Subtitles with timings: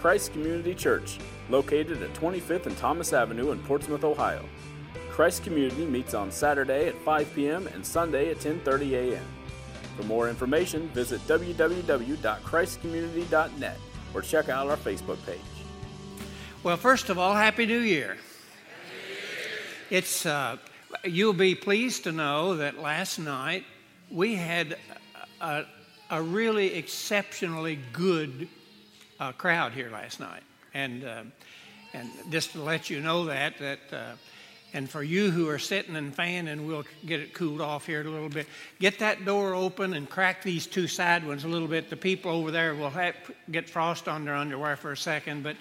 [0.00, 1.18] Christ Community Church,
[1.50, 4.42] located at 25th and Thomas Avenue in Portsmouth, Ohio.
[5.10, 7.66] Christ Community meets on Saturday at 5 p.m.
[7.66, 9.26] and Sunday at 10:30 a.m.
[9.98, 13.76] For more information, visit www.christcommunity.net
[14.14, 15.38] or check out our Facebook page.
[16.62, 18.16] Well, first of all, Happy New Year.
[19.90, 20.56] It's uh,
[21.04, 23.64] you'll be pleased to know that last night
[24.10, 24.78] we had
[25.42, 25.66] a,
[26.08, 28.48] a really exceptionally good
[29.20, 30.42] uh, crowd here last night,
[30.74, 31.22] and uh,
[31.92, 33.78] and just to let you know that that.
[33.92, 34.12] Uh,
[34.72, 38.04] and for you who are sitting and fanning, we'll get it cooled off here a
[38.08, 38.46] little bit.
[38.78, 41.90] Get that door open and crack these two side ones a little bit.
[41.90, 43.16] The people over there will have,
[43.50, 45.56] get frost on their underwear for a second, but,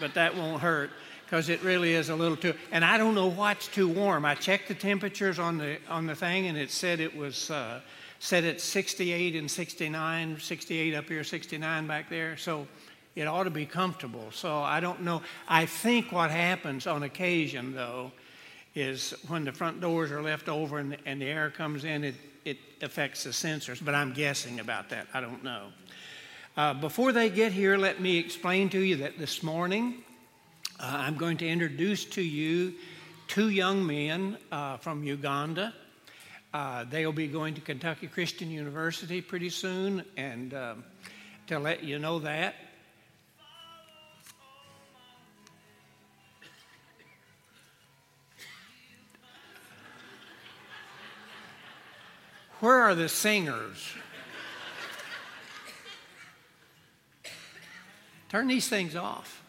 [0.00, 0.92] but that won't hurt
[1.32, 2.54] because it really is a little too.
[2.70, 4.24] And I don't know what's too warm.
[4.24, 7.80] I checked the temperatures on the on the thing, and it said it was uh,
[8.22, 12.36] said it's 68 and 69, 68 up here, 69 back there.
[12.36, 12.68] So
[13.16, 14.30] it ought to be comfortable.
[14.30, 15.22] So I don't know.
[15.48, 18.12] I think what happens on occasion, though,
[18.76, 22.14] is when the front doors are left over and, and the air comes in, it,
[22.44, 23.84] it affects the sensors.
[23.84, 25.08] But I'm guessing about that.
[25.12, 25.72] I don't know.
[26.56, 30.04] Uh, before they get here, let me explain to you that this morning
[30.78, 32.74] uh, I'm going to introduce to you
[33.26, 35.74] two young men uh, from Uganda.
[36.52, 40.84] Uh, they'll be going to Kentucky Christian University pretty soon, and um,
[41.46, 42.54] to let you know that,
[52.62, 53.92] Where are the singers?
[58.28, 59.42] Turn these things off.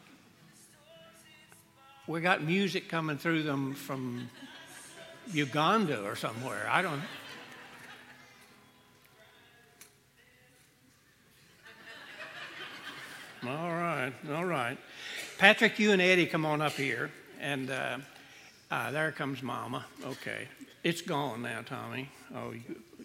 [2.07, 4.31] We got music coming through them from
[5.31, 6.67] Uganda or somewhere.
[6.69, 7.01] I don't
[13.45, 14.77] All right, all right.
[15.37, 17.11] Patrick, you and Eddie come on up here.
[17.41, 17.97] And uh,
[18.71, 19.85] uh, there comes Mama.
[20.05, 20.47] Okay.
[20.83, 22.09] It's gone now, Tommy.
[22.33, 22.53] Oh,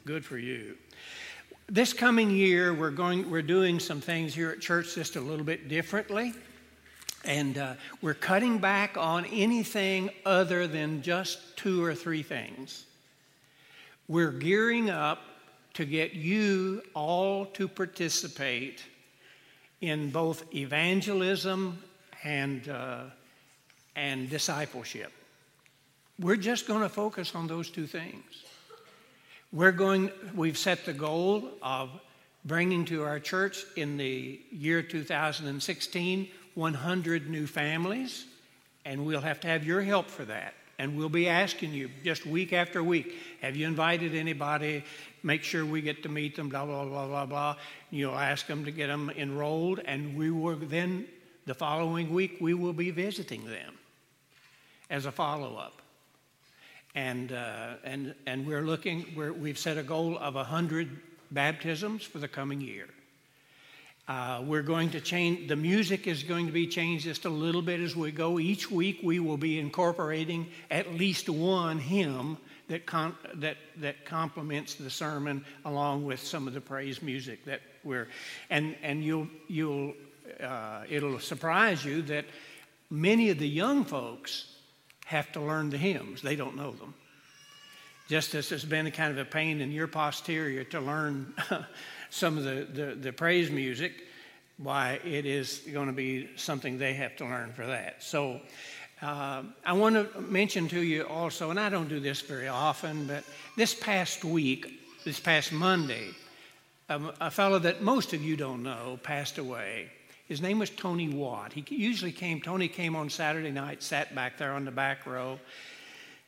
[0.05, 0.77] good for you.
[1.69, 3.29] This coming year, we're going.
[3.29, 6.35] We're doing some things here at church just a little bit differently,
[7.25, 12.87] and uh, we're cutting back on anything other than just two or three things.
[14.07, 15.21] We're gearing up
[15.75, 18.83] to get you all to participate
[19.81, 21.79] in both evangelism
[22.25, 23.03] and uh,
[23.99, 25.13] and discipleship.
[26.21, 28.45] We're just going to focus on those two things.
[29.53, 31.91] We're going, we've set the goal of
[32.45, 38.27] bringing to our church in the year 2016 100 new families,
[38.85, 40.55] and we'll have to have your help for that.
[40.81, 44.85] And we'll be asking you just week after week have you invited anybody?
[45.23, 47.57] Make sure we get to meet them, blah, blah, blah, blah, blah.
[47.91, 51.07] You'll ask them to get them enrolled, and we will then,
[51.47, 53.75] the following week, we will be visiting them
[54.91, 55.83] as a follow up
[56.95, 60.99] and, uh, and, and we're looking, we're, we've set a goal of 100
[61.31, 62.89] baptisms for the coming year.
[64.09, 67.61] Uh, we're going to change, the music is going to be changed just a little
[67.61, 68.39] bit as we go.
[68.39, 74.77] Each week we will be incorporating at least one hymn that, con- that, that complements
[74.77, 78.09] the sermon along with some of the praise music that we're,
[78.49, 79.93] and, and you'll, you'll,
[80.43, 82.25] uh, it'll surprise you that
[82.89, 84.57] many of the young folks
[85.05, 86.23] have to learn the hymns.
[86.23, 86.95] They don't know them.
[88.09, 91.35] Just as it's been a kind of a pain in your posterior to learn
[92.11, 93.93] some of the, the, the praise music,
[94.57, 98.03] why it is going to be something they have to learn for that.
[98.03, 98.41] So
[99.01, 103.07] uh, I want to mention to you also, and I don't do this very often,
[103.07, 103.25] but
[103.57, 106.09] this past week, this past Monday,
[106.89, 109.91] um, a fellow that most of you don't know passed away.
[110.27, 111.53] His name was Tony Watt.
[111.53, 115.39] He usually came, Tony came on Saturday night, sat back there on the back row.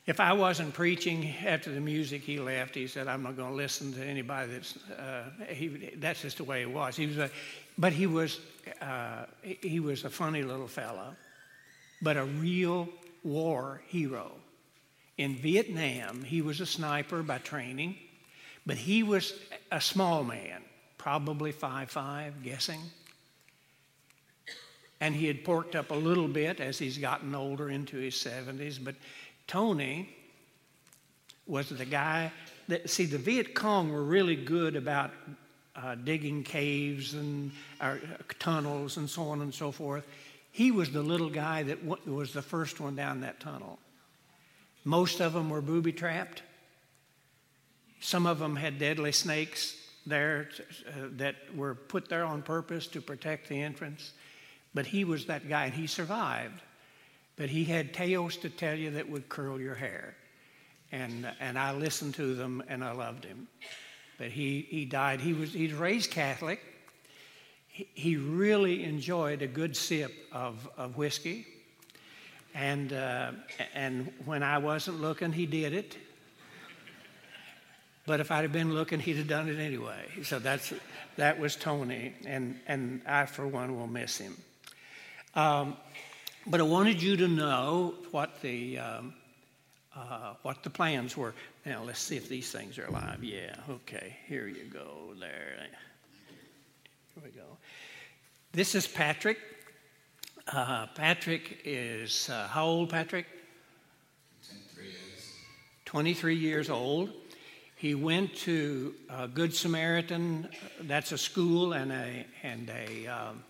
[0.06, 2.74] If I wasn't preaching after the music, he left.
[2.74, 6.44] He said, I'm not going to listen to anybody that's, uh, he, that's just the
[6.44, 6.96] way he was.
[6.96, 7.30] He was a,
[7.76, 8.40] but he was,
[8.80, 11.14] uh, he was a funny little fellow,
[12.02, 12.88] but a real
[13.22, 14.32] war hero.
[15.18, 17.96] In Vietnam, he was a sniper by training,
[18.64, 19.34] but he was
[19.70, 20.62] a small man,
[20.96, 22.80] probably five five, guessing
[25.00, 28.82] and he had porked up a little bit as he's gotten older into his 70s.
[28.82, 28.94] But
[29.50, 30.08] Tony
[31.44, 32.30] was the guy
[32.68, 35.10] that, see, the Viet Cong were really good about
[35.74, 37.50] uh, digging caves and
[37.80, 37.96] uh,
[38.38, 40.06] tunnels and so on and so forth.
[40.52, 43.80] He was the little guy that w- was the first one down that tunnel.
[44.84, 46.44] Most of them were booby trapped.
[47.98, 49.74] Some of them had deadly snakes
[50.06, 50.48] there
[50.86, 54.12] uh, that were put there on purpose to protect the entrance.
[54.74, 56.60] But he was that guy, and he survived.
[57.36, 60.14] But he had tales to tell you that would curl your hair.
[60.92, 63.48] And, and I listened to them, and I loved him.
[64.18, 65.20] But he, he died.
[65.20, 66.60] He was he's raised Catholic.
[67.68, 71.46] He, he really enjoyed a good sip of, of whiskey.
[72.54, 73.32] And, uh,
[73.74, 75.96] and when I wasn't looking, he did it.
[78.06, 80.04] But if I'd have been looking, he'd have done it anyway.
[80.24, 80.72] So that's,
[81.16, 84.36] that was Tony, and, and I, for one, will miss him.
[85.34, 85.76] Um,
[86.46, 89.14] but I wanted you to know what the, um,
[89.94, 91.34] uh, what the plans were.
[91.66, 93.22] Now, let's see if these things are alive.
[93.22, 95.14] Yeah, okay, here you go.
[95.18, 95.66] There.
[97.14, 97.58] Here we go.
[98.52, 99.38] This is Patrick.
[100.48, 103.26] Uh, Patrick is, uh, how old, Patrick?
[104.48, 105.32] 23 years.
[105.84, 107.10] 23 years old.
[107.76, 110.48] He went to uh, Good Samaritan.
[110.82, 113.44] That's a school and a and a um,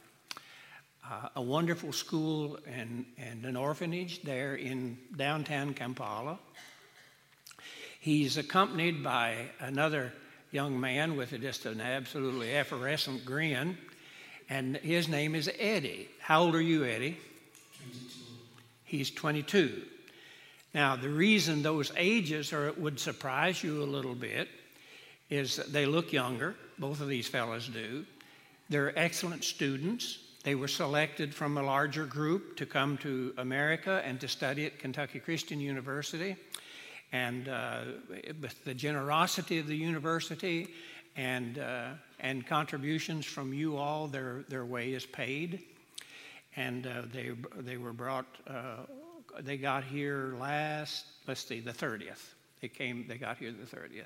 [1.11, 6.39] uh, a wonderful school and and an orphanage there in downtown Kampala.
[7.99, 10.13] He's accompanied by another
[10.53, 13.77] young man with just an absolutely effervescent grin,
[14.49, 16.09] and his name is Eddie.
[16.21, 17.19] How old are you, Eddie?
[17.79, 18.09] 22.
[18.85, 19.83] He's 22.
[20.73, 24.49] Now, the reason those ages are, would surprise you a little bit
[25.29, 26.55] is that they look younger.
[26.79, 28.07] Both of these fellows do.
[28.69, 30.19] They're excellent students.
[30.43, 34.79] They were selected from a larger group to come to America and to study at
[34.79, 36.37] Kentucky Christian University.
[37.13, 37.83] And uh,
[38.41, 40.69] with the generosity of the university
[41.17, 41.89] and, uh,
[42.21, 45.63] and contributions from you all, their, their way is paid.
[46.57, 48.85] And uh, they, they were brought uh,
[49.39, 52.35] they got here last, let's see, the 30th.
[52.61, 54.05] They came, they got here the 30th.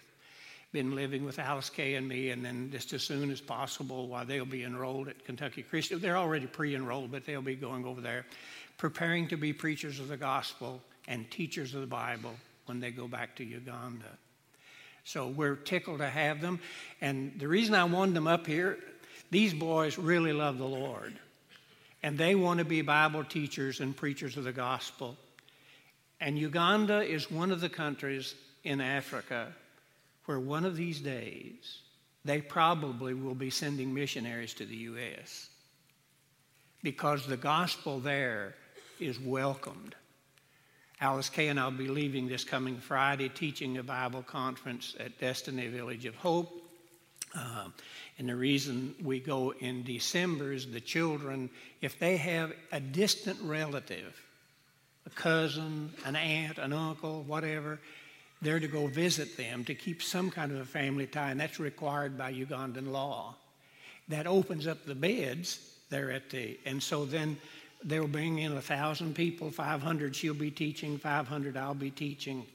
[0.75, 4.27] Been living with Alice Kay and me, and then just as soon as possible, while
[4.27, 8.01] they'll be enrolled at Kentucky Christian, they're already pre enrolled, but they'll be going over
[8.01, 8.27] there,
[8.77, 12.35] preparing to be preachers of the gospel and teachers of the Bible
[12.67, 14.19] when they go back to Uganda.
[15.05, 16.59] So we're tickled to have them.
[17.01, 18.81] And the reason I wanted them up here,
[19.31, 21.15] these boys really love the Lord
[22.03, 25.17] and they want to be Bible teachers and preachers of the gospel.
[26.21, 28.35] And Uganda is one of the countries
[28.65, 29.53] in Africa
[30.27, 31.81] where one of these days
[32.25, 35.51] they probably will be sending missionaries to the U.S.
[36.83, 38.55] because the gospel there
[38.99, 39.95] is welcomed.
[41.01, 45.67] Alice Kay and I'll be leaving this coming Friday teaching a Bible conference at Destiny
[45.67, 46.63] Village of Hope.
[47.37, 47.67] Uh,
[48.19, 51.51] and the reason we go in December is the children,
[51.83, 54.19] if they have a distant relative,
[55.05, 57.81] a cousin, an aunt, an uncle, whatever,
[58.45, 61.59] they're to go visit them to keep some kind of a family tie, and that's
[61.59, 63.35] required by Ugandan law.
[64.09, 65.59] That opens up the beds
[65.91, 67.39] there at the, and so then
[67.83, 72.47] they'll bring in a thousand people, 500 she'll be teaching, 500 I'll be teaching.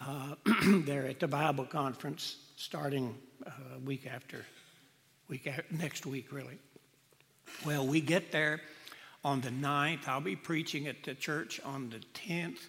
[0.00, 0.34] Uh,
[0.84, 3.14] there at the Bible conference starting
[3.46, 3.50] uh,
[3.84, 4.44] week after
[5.28, 6.58] week after, next week really
[7.64, 8.60] well we get there
[9.24, 11.98] on the 9th i'll be preaching at the church on the
[12.28, 12.66] 10th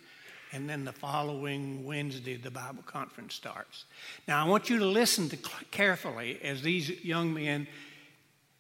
[0.54, 3.86] and then the following wednesday the bible conference starts
[4.28, 5.38] now i want you to listen to
[5.72, 7.68] carefully as these young men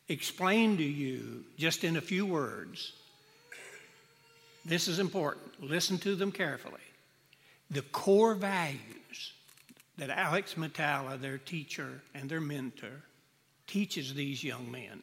[0.09, 2.93] explain to you just in a few words
[4.65, 6.81] this is important listen to them carefully
[7.69, 9.33] the core values
[9.97, 13.01] that Alex Matala, their teacher and their mentor,
[13.65, 15.01] teaches these young men.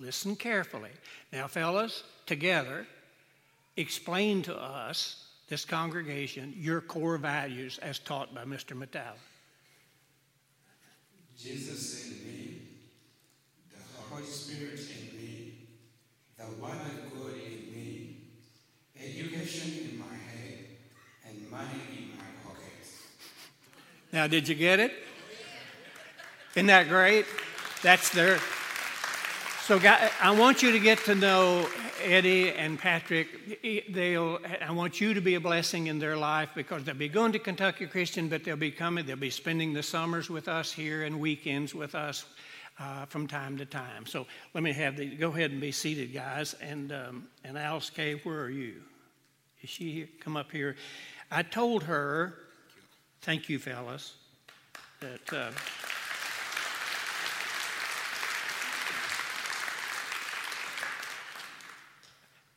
[0.00, 0.90] Listen carefully.
[1.32, 2.86] Now, fellas, together,
[3.76, 8.76] explain to us, this congregation, your core values as taught by Mr.
[8.76, 9.16] Matala.
[11.38, 12.60] Jesus in me,
[13.70, 15.54] the Holy Spirit in me,
[16.36, 18.16] the of God in me,
[19.00, 20.64] education in my head,
[21.26, 23.04] and money in my pockets.
[24.12, 24.92] now, did you get it?
[26.56, 27.24] Isn't that great?
[27.82, 28.38] That's their.
[29.62, 29.78] So,
[30.20, 31.68] I want you to get to know
[32.02, 33.62] Eddie and Patrick.
[33.92, 37.32] They'll, I want you to be a blessing in their life because they'll be going
[37.32, 39.06] to Kentucky Christian, but they'll be coming.
[39.06, 42.24] They'll be spending the summers with us here and weekends with us
[42.78, 44.06] uh, from time to time.
[44.06, 45.06] So, let me have the.
[45.06, 46.54] Go ahead and be seated, guys.
[46.54, 48.74] And um, and Alice Kay, where are you?
[49.62, 50.08] Is she here?
[50.20, 50.76] Come up here.
[51.30, 52.34] I told her
[53.22, 54.14] Thank you, fellas.
[55.00, 55.50] That, uh,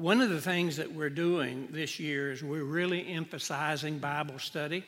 [0.01, 4.83] one of the things that we're doing this year is we're really emphasizing Bible study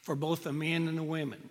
[0.00, 1.50] for both the men and the women.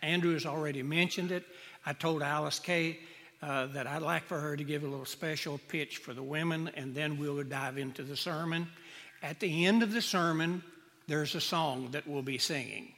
[0.00, 1.44] Andrew has already mentioned it.
[1.84, 3.00] I told Alice Kay
[3.42, 6.70] uh, that I'd like for her to give a little special pitch for the women,
[6.76, 8.68] and then we'll dive into the sermon.
[9.20, 10.62] At the end of the sermon,
[11.08, 12.92] there's a song that we'll be singing.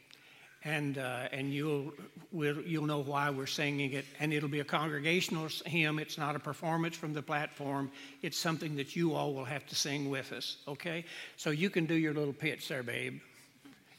[0.64, 1.92] And, uh, and you'll,
[2.32, 4.04] we'll, you'll know why we're singing it.
[4.18, 5.98] And it'll be a congregational hymn.
[5.98, 7.90] It's not a performance from the platform.
[8.22, 11.04] It's something that you all will have to sing with us, okay?
[11.36, 13.20] So you can do your little pitch there, babe.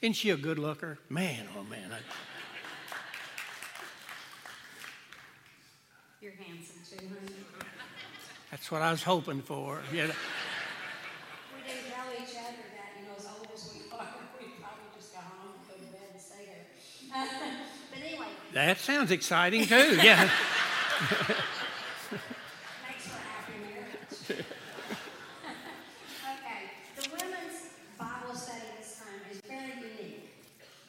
[0.02, 1.00] Isn't she a good looker?
[1.10, 1.92] Man, oh man.
[1.92, 2.00] I...
[6.22, 7.08] You're handsome too.
[8.52, 9.82] That's what I was hoping for.
[9.92, 10.06] Yeah.
[10.06, 14.08] We didn't tell each other that, you know, as old as we are,
[14.40, 16.66] we probably just go home and go to bed and stay there.
[17.92, 20.00] but anyway, That sounds exciting too.
[20.02, 20.24] Yeah.
[22.88, 24.16] makes for a happy marriage.
[26.32, 26.62] okay,
[26.96, 30.32] the women's Bible study this time is very unique.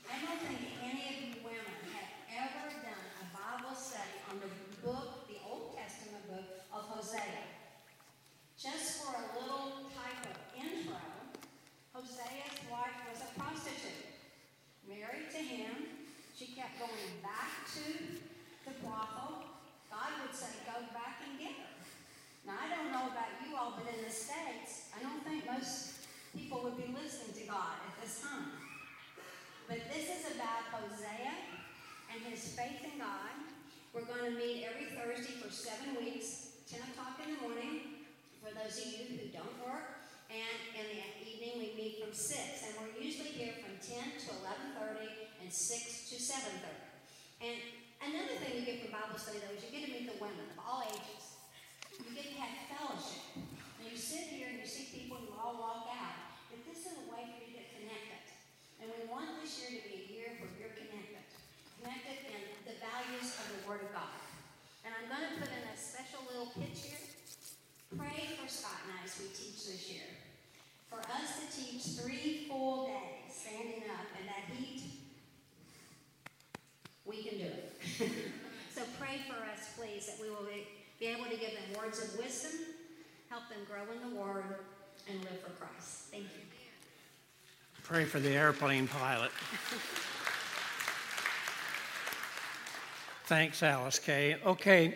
[0.06, 4.50] I don't think any of you women have ever done a Bible study on the
[4.86, 7.42] book, the Old Testament book of Hosea.
[8.56, 10.98] Just for a little type of intro,
[11.94, 14.14] Hosea's wife was a prostitute.
[14.88, 15.98] Married to him,
[16.38, 17.82] she kept going back to
[18.66, 19.46] the brothel.
[19.90, 21.74] God would say, go back and get her.
[22.46, 26.06] Now, I don't know about you all, but in the States, I don't think most
[26.36, 28.54] people would be listening to God at this time.
[29.66, 31.34] But this is about Hosea
[32.14, 33.34] and his faith in God.
[33.90, 38.06] We're going to meet every Thursday for seven weeks, 10 o'clock in the morning,
[38.38, 40.06] for those of you who don't work.
[40.30, 42.30] And in the evening, we meet from 6.
[42.38, 44.28] And we're usually here from 10 to
[44.78, 46.78] 11.30 and 6 to 7.30.
[47.42, 47.58] And
[48.06, 50.46] another thing you get from Bible study, though, is you get to meet the women
[50.54, 51.42] of all ages.
[51.98, 53.34] You get to have fellowship.
[53.34, 56.28] And you sit here and you see people who all walk out.
[56.48, 58.24] But this is a way for you to get connected.
[58.80, 61.22] And we want this year to be a year where you're connected.
[61.78, 64.18] Connected in the values of the Word of God.
[64.82, 67.04] And I'm going to put in a special little pitch here.
[67.94, 70.10] Pray for Scott and I as we teach this year.
[70.90, 74.82] For us to teach three full days standing up in that heat,
[77.06, 77.78] we can do it.
[78.74, 80.50] so pray for us, please, that we will
[80.98, 82.74] be able to give them words of wisdom,
[83.30, 84.66] help them grow in the Word,
[85.06, 86.10] and live for Christ.
[86.10, 86.47] Thank you.
[87.88, 89.30] Pray for the airplane pilot.
[93.24, 94.36] Thanks, Alice Kay.
[94.44, 94.94] Okay,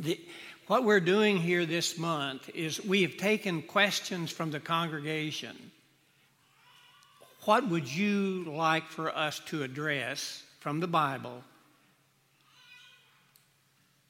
[0.00, 0.20] the,
[0.66, 5.56] what we're doing here this month is we have taken questions from the congregation.
[7.46, 11.42] What would you like for us to address from the Bible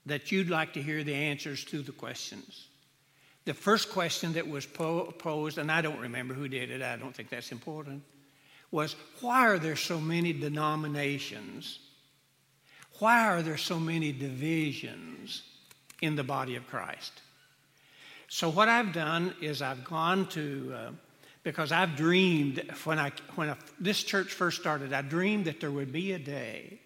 [0.06, 2.66] that you'd like to hear the answers to the questions?
[3.46, 6.96] The first question that was po- posed, and I don't remember who did it, I
[6.96, 8.02] don't think that's important,
[8.72, 11.78] was why are there so many denominations?
[12.98, 15.42] Why are there so many divisions
[16.02, 17.12] in the body of Christ?
[18.28, 20.90] So, what I've done is I've gone to, uh,
[21.44, 25.70] because I've dreamed, when, I, when I, this church first started, I dreamed that there
[25.70, 26.80] would be a day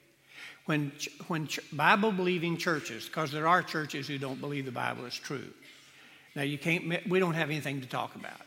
[0.66, 0.92] when,
[1.28, 5.48] when Bible believing churches, because there are churches who don't believe the Bible is true.
[6.34, 8.40] Now, you can't, we don't have anything to talk about.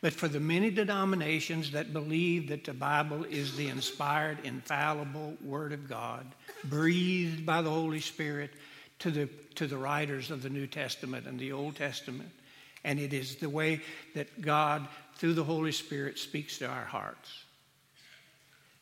[0.00, 5.72] But for the many denominations that believe that the Bible is the inspired, infallible Word
[5.72, 6.26] of God,
[6.64, 8.50] breathed by the Holy Spirit
[9.00, 12.30] to the, to the writers of the New Testament and the Old Testament,
[12.84, 13.82] and it is the way
[14.14, 17.44] that God, through the Holy Spirit, speaks to our hearts.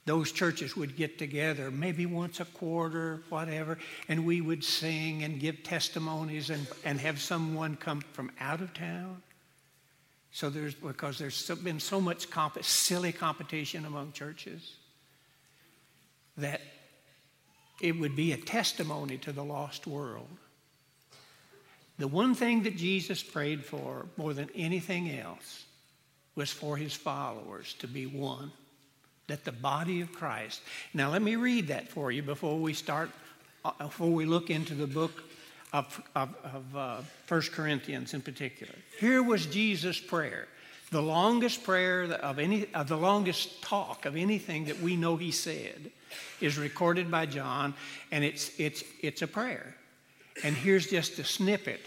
[0.09, 5.39] Those churches would get together maybe once a quarter, whatever, and we would sing and
[5.39, 9.23] give testimonies and, and have someone come from out of town
[10.31, 14.77] so there's because there's been so much comp- silly competition among churches
[16.37, 16.61] that
[17.81, 20.29] it would be a testimony to the lost world.
[21.99, 25.65] The one thing that Jesus prayed for more than anything else
[26.37, 28.53] was for his followers to be one,
[29.29, 30.61] that the body of Christ.
[30.93, 33.11] Now let me read that for you before we start,
[33.65, 35.23] uh, before we look into the book
[35.73, 38.75] of, of, of uh, 1 Corinthians in particular.
[38.99, 40.49] Here was Jesus' prayer,
[40.91, 45.31] the longest prayer of any, of the longest talk of anything that we know he
[45.31, 45.91] said
[46.41, 47.75] is recorded by John,
[48.11, 49.75] and it's, it's, it's a prayer.
[50.43, 51.81] And here's just a snippet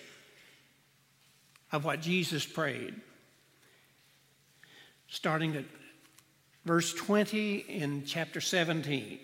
[1.72, 2.94] of what Jesus prayed.
[5.08, 5.66] Starting at
[6.66, 9.20] verse 20 in chapter 17.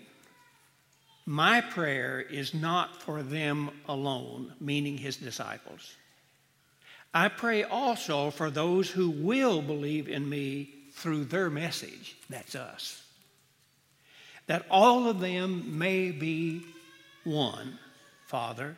[1.26, 5.94] My prayer is not for them alone, meaning his disciples.
[7.12, 12.16] I pray also for those who will believe in me through their message.
[12.28, 13.02] That's us.
[14.46, 16.64] That all of them may be
[17.24, 17.78] one,
[18.26, 18.76] Father,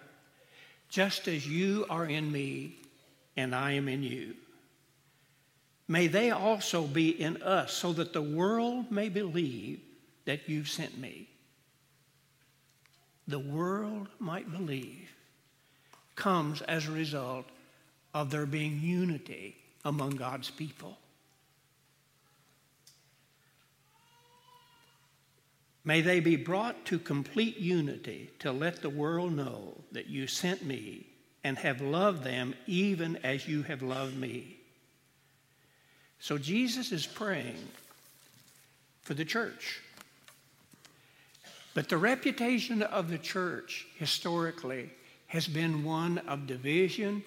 [0.88, 2.76] just as you are in me
[3.36, 4.34] and I am in you.
[5.90, 9.80] May they also be in us, so that the world may believe
[10.24, 11.28] that you've sent me.
[13.26, 15.10] The world might believe
[16.14, 17.44] comes as a result
[18.14, 20.96] of there being unity among God's people.
[25.82, 30.64] May they be brought to complete unity to let the world know that you sent
[30.64, 31.08] me
[31.42, 34.59] and have loved them even as you have loved me.
[36.20, 37.56] So Jesus is praying
[39.02, 39.80] for the church.
[41.74, 44.90] But the reputation of the church historically
[45.28, 47.22] has been one of division,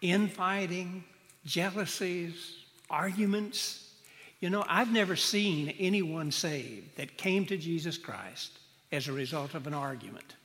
[0.00, 1.04] infighting,
[1.44, 2.56] jealousies,
[2.88, 3.90] arguments.
[4.40, 8.52] You know, I've never seen anyone saved that came to Jesus Christ
[8.92, 10.36] as a result of an argument.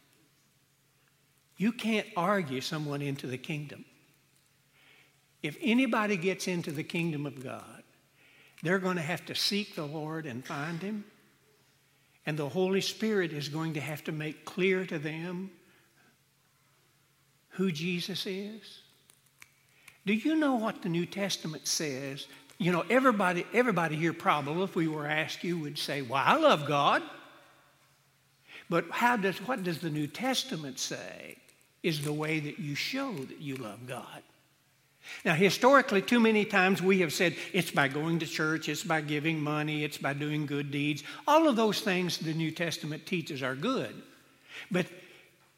[1.58, 3.86] You can't argue someone into the kingdom.
[5.44, 7.84] If anybody gets into the kingdom of God,
[8.64, 11.06] they're going to have to seek the Lord and find Him.
[12.26, 15.50] And the Holy Spirit is going to have to make clear to them
[17.50, 18.82] who Jesus is.
[20.06, 22.28] Do you know what the New Testament says
[22.62, 26.36] you know, everybody, everybody here probably, if we were asked you, would say, Well, I
[26.36, 27.02] love God.
[28.70, 31.38] But how does what does the New Testament say
[31.82, 34.22] is the way that you show that you love God?
[35.26, 39.02] Now, historically, too many times we have said it's by going to church, it's by
[39.02, 41.04] giving money, it's by doing good deeds.
[41.28, 44.02] All of those things the New Testament teaches are good.
[44.70, 44.86] But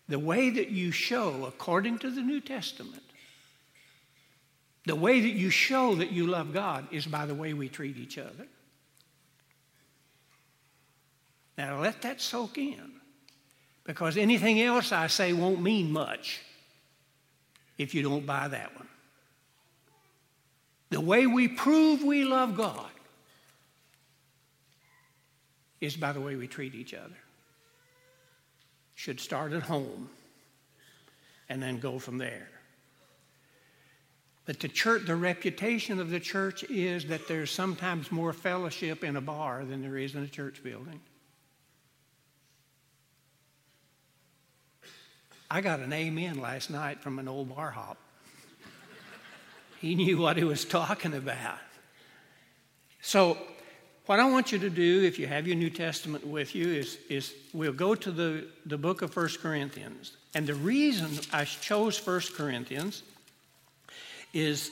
[0.07, 3.03] the way that you show, according to the New Testament,
[4.85, 7.97] the way that you show that you love God is by the way we treat
[7.97, 8.47] each other.
[11.57, 12.91] Now let that soak in.
[13.85, 16.41] Because anything else I say won't mean much
[17.77, 18.87] if you don't buy that one.
[20.93, 22.91] The way we prove we love God
[25.81, 27.17] is by the way we treat each other.
[28.93, 30.07] Should start at home
[31.49, 32.47] and then go from there.
[34.45, 39.15] But the church, the reputation of the church is that there's sometimes more fellowship in
[39.15, 40.99] a bar than there is in a church building.
[45.49, 47.97] I got an amen last night from an old bar hop.
[49.83, 51.57] He knew what he was talking about.
[53.01, 53.37] So,
[54.05, 56.97] what I want you to do, if you have your New Testament with you, is,
[57.09, 60.15] is we'll go to the, the book of 1 Corinthians.
[60.35, 63.03] And the reason I chose 1 Corinthians
[64.31, 64.71] is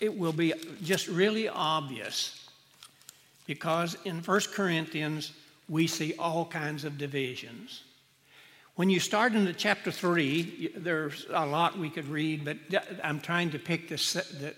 [0.00, 2.48] it will be just really obvious
[3.46, 5.30] because in 1 Corinthians
[5.68, 7.84] we see all kinds of divisions.
[8.74, 12.56] When you start into chapter 3, there's a lot we could read, but
[13.04, 13.96] I'm trying to pick the,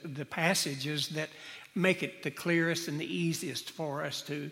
[0.03, 1.31] the, the passages that
[1.75, 4.51] make it the clearest and the easiest for us to,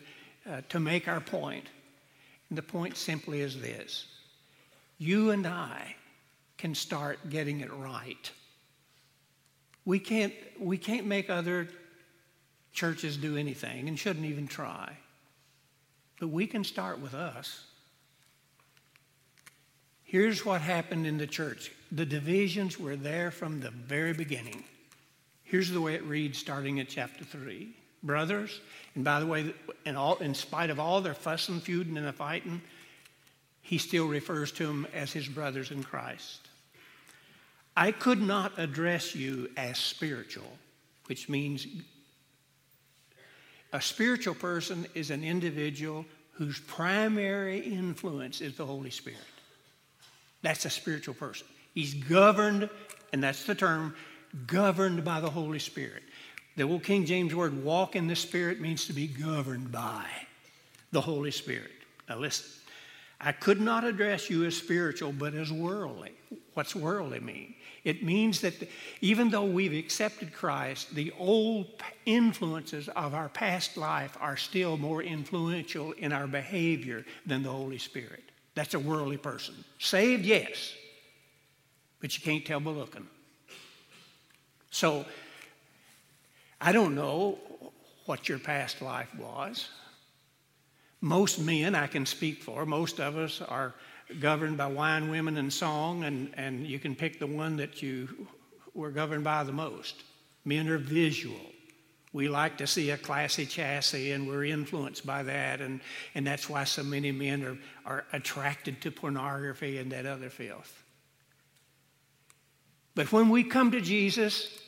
[0.51, 1.67] uh, to make our point.
[2.49, 4.07] And the point simply is this
[4.99, 5.97] you and I
[6.59, 8.31] can start getting it right
[9.85, 11.69] we can't, we can't make other
[12.73, 14.97] churches do anything and shouldn't even try.
[16.21, 17.65] But we can start with us.
[20.13, 24.63] Here's what happened in the church the divisions were there from the very beginning.
[25.43, 27.75] Here's the way it reads starting at chapter 3.
[28.03, 28.61] Brothers,
[28.95, 29.55] and by the way,
[29.87, 32.61] in, all, in spite of all their fussing, feuding, and the fighting,
[33.63, 36.47] he still refers to them as his brothers in Christ.
[37.75, 40.59] I could not address you as spiritual,
[41.07, 41.67] which means
[43.73, 49.19] a spiritual person is an individual whose primary influence is the Holy Spirit.
[50.43, 51.47] That's a spiritual person.
[51.75, 52.69] He's governed,
[53.13, 53.95] and that's the term,
[54.47, 56.03] governed by the Holy Spirit.
[56.57, 60.05] The old King James word walk in the Spirit means to be governed by
[60.91, 61.71] the Holy Spirit.
[62.09, 62.47] Now listen,
[63.21, 66.13] I could not address you as spiritual, but as worldly.
[66.55, 67.55] What's worldly mean?
[67.85, 68.69] It means that
[69.01, 71.67] even though we've accepted Christ, the old
[72.05, 77.79] influences of our past life are still more influential in our behavior than the Holy
[77.79, 78.25] Spirit.
[78.55, 79.55] That's a worldly person.
[79.79, 80.75] Saved, yes,
[82.01, 83.07] but you can't tell by looking.
[84.71, 85.05] So,
[86.61, 87.39] I don't know
[88.07, 89.69] what your past life was.
[91.01, 93.75] Most men, I can speak for, most of us are
[94.21, 98.27] governed by wine, women, and song, and, and you can pick the one that you
[98.75, 100.03] were governed by the most.
[100.45, 101.41] Men are visual.
[102.13, 105.81] We like to see a classy chassis, and we're influenced by that, and,
[106.15, 110.85] and that's why so many men are, are attracted to pornography and that other filth.
[112.95, 114.59] But when we come to Jesus,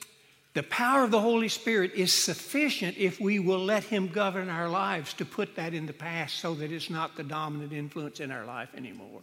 [0.54, 4.68] the power of the Holy Spirit is sufficient if we will let Him govern our
[4.68, 8.30] lives to put that in the past so that it's not the dominant influence in
[8.30, 9.20] our life anymore.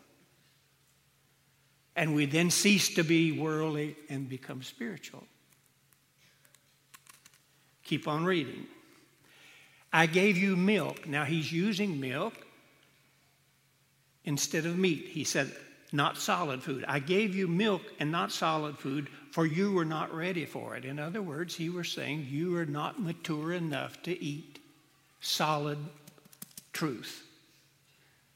[1.96, 5.24] And we then cease to be worldly and become spiritual.
[7.92, 8.68] Keep on reading.
[9.92, 11.06] I gave you milk.
[11.06, 12.34] Now he's using milk
[14.24, 15.10] instead of meat.
[15.10, 15.54] He said,
[15.92, 16.86] not solid food.
[16.88, 20.86] I gave you milk and not solid food, for you were not ready for it.
[20.86, 24.60] In other words, he was saying you are not mature enough to eat
[25.20, 25.78] solid
[26.72, 27.26] truth.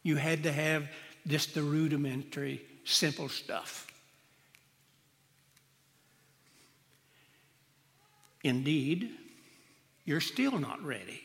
[0.04, 0.90] You had to have
[1.28, 3.88] just the rudimentary, simple stuff.
[8.44, 9.12] Indeed,
[10.06, 11.22] you're still not ready.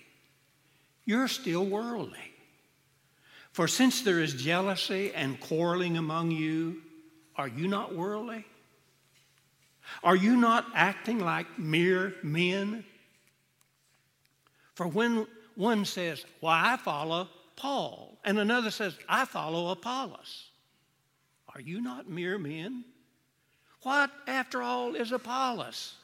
[1.05, 2.19] You're still worldly.
[3.53, 6.83] For since there is jealousy and quarreling among you,
[7.37, 8.45] are you not worldly?
[10.03, 12.85] Are you not acting like mere men?
[14.75, 20.49] For when one says, Well, I follow Paul, and another says, I follow Apollos,
[21.55, 22.85] are you not mere men?
[23.83, 25.95] What, after all, is Apollos?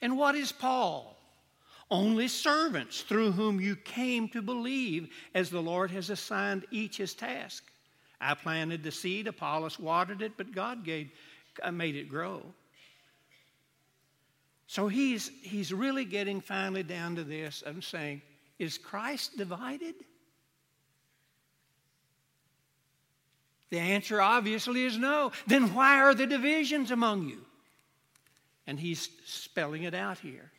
[0.00, 1.15] And what is Paul?
[1.90, 7.14] Only servants through whom you came to believe, as the Lord has assigned each his
[7.14, 7.64] task.
[8.20, 11.10] I planted the seed, Apollos watered it, but God gave,
[11.62, 12.42] uh, made it grow.
[14.66, 18.22] So he's, he's really getting finally down to this and saying,
[18.58, 19.94] Is Christ divided?
[23.70, 25.32] The answer obviously is no.
[25.46, 27.44] Then why are the divisions among you?
[28.66, 30.50] And he's spelling it out here.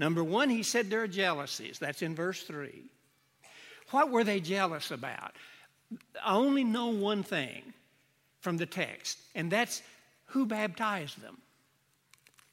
[0.00, 1.78] Number one, he said there are jealousies.
[1.78, 2.84] That's in verse 3.
[3.90, 5.32] What were they jealous about?
[6.24, 7.74] I only know one thing
[8.40, 9.82] from the text, and that's
[10.28, 11.36] who baptized them.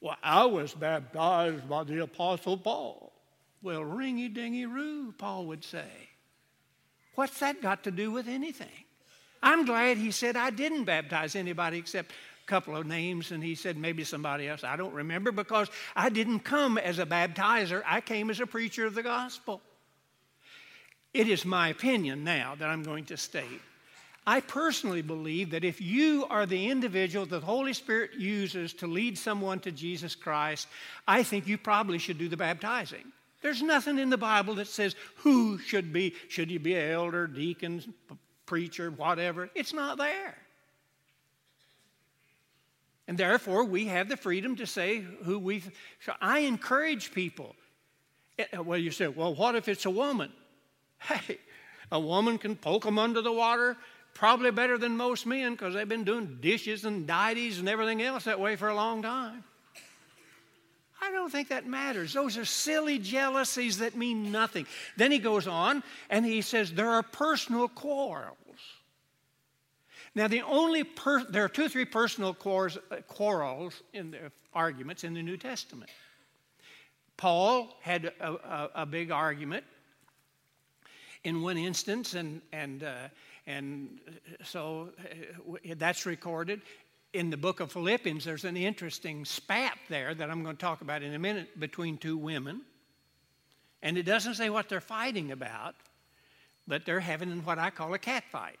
[0.02, 3.14] Well, I was baptized by the Apostle Paul.
[3.62, 5.88] Well, ringy dingy roo, Paul would say.
[7.14, 8.84] What's that got to do with anything?
[9.42, 12.12] I'm glad he said I didn't baptize anybody except
[12.48, 14.64] couple of names and he said maybe somebody else.
[14.64, 18.86] I don't remember because I didn't come as a baptizer, I came as a preacher
[18.86, 19.60] of the gospel.
[21.14, 23.62] It is my opinion now that I'm going to state.
[24.26, 28.86] I personally believe that if you are the individual that the Holy Spirit uses to
[28.86, 30.68] lead someone to Jesus Christ,
[31.06, 33.12] I think you probably should do the baptizing.
[33.40, 37.26] There's nothing in the Bible that says who should be, should you be an elder,
[37.26, 37.94] deacon,
[38.44, 39.48] preacher, whatever.
[39.54, 40.36] It's not there.
[43.08, 45.62] And therefore, we have the freedom to say who we.
[46.04, 47.56] So I encourage people.
[48.38, 50.30] Eh, eh, well, you say, well, what if it's a woman?
[51.00, 51.38] Hey,
[51.92, 53.76] a woman can poke them under the water
[54.14, 58.24] probably better than most men because they've been doing dishes and dieties and everything else
[58.24, 59.44] that way for a long time.
[61.00, 62.14] I don't think that matters.
[62.14, 64.66] Those are silly jealousies that mean nothing.
[64.96, 68.36] Then he goes on and he says there are personal quarrels.
[70.18, 72.76] Now, the only per- there are two or three personal quarrels,
[73.06, 75.92] quarrels in the arguments in the New Testament.
[77.16, 79.62] Paul had a, a, a big argument
[81.22, 82.94] in one instance, and and uh,
[83.46, 84.00] and
[84.42, 86.62] so uh, that's recorded
[87.12, 88.24] in the book of Philippians.
[88.24, 91.96] There's an interesting spat there that I'm going to talk about in a minute between
[91.96, 92.62] two women,
[93.84, 95.76] and it doesn't say what they're fighting about,
[96.66, 98.58] but they're having what I call a cat fight.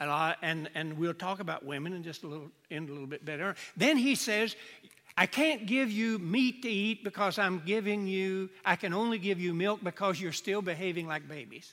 [0.00, 3.06] And, I, and, and we'll talk about women in just a little, in a little
[3.06, 3.54] bit better.
[3.76, 4.56] Then he says,
[5.16, 9.38] I can't give you meat to eat because I'm giving you, I can only give
[9.38, 11.72] you milk because you're still behaving like babies.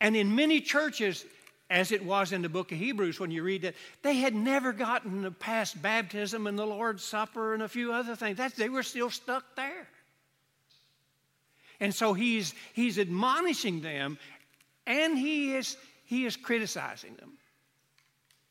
[0.00, 1.24] And in many churches,
[1.70, 4.72] as it was in the book of Hebrews when you read that, they had never
[4.72, 8.36] gotten past baptism and the Lord's Supper and a few other things.
[8.36, 9.88] That's, they were still stuck there.
[11.80, 14.18] And so he's, he's admonishing them
[14.86, 15.76] and he is
[16.14, 17.32] he is criticizing them.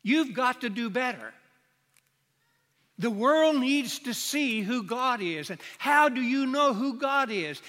[0.03, 1.33] You've got to do better.
[2.99, 5.49] The world needs to see who God is.
[5.49, 7.61] And how do you know who God is?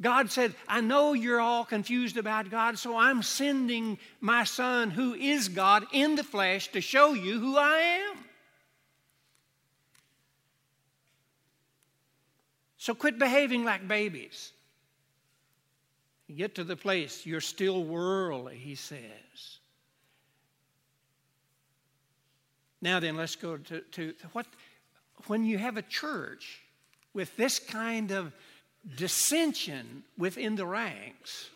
[0.00, 5.14] God said, I know you're all confused about God, so I'm sending my Son, who
[5.14, 8.16] is God, in the flesh to show you who I am.
[12.78, 14.52] So quit behaving like babies.
[16.36, 19.58] Get to the place, you're still worldly, he says.
[22.80, 24.46] Now then, let's go to, to what,
[25.26, 26.62] when you have a church
[27.14, 28.32] with this kind of
[28.96, 31.48] dissension within the ranks,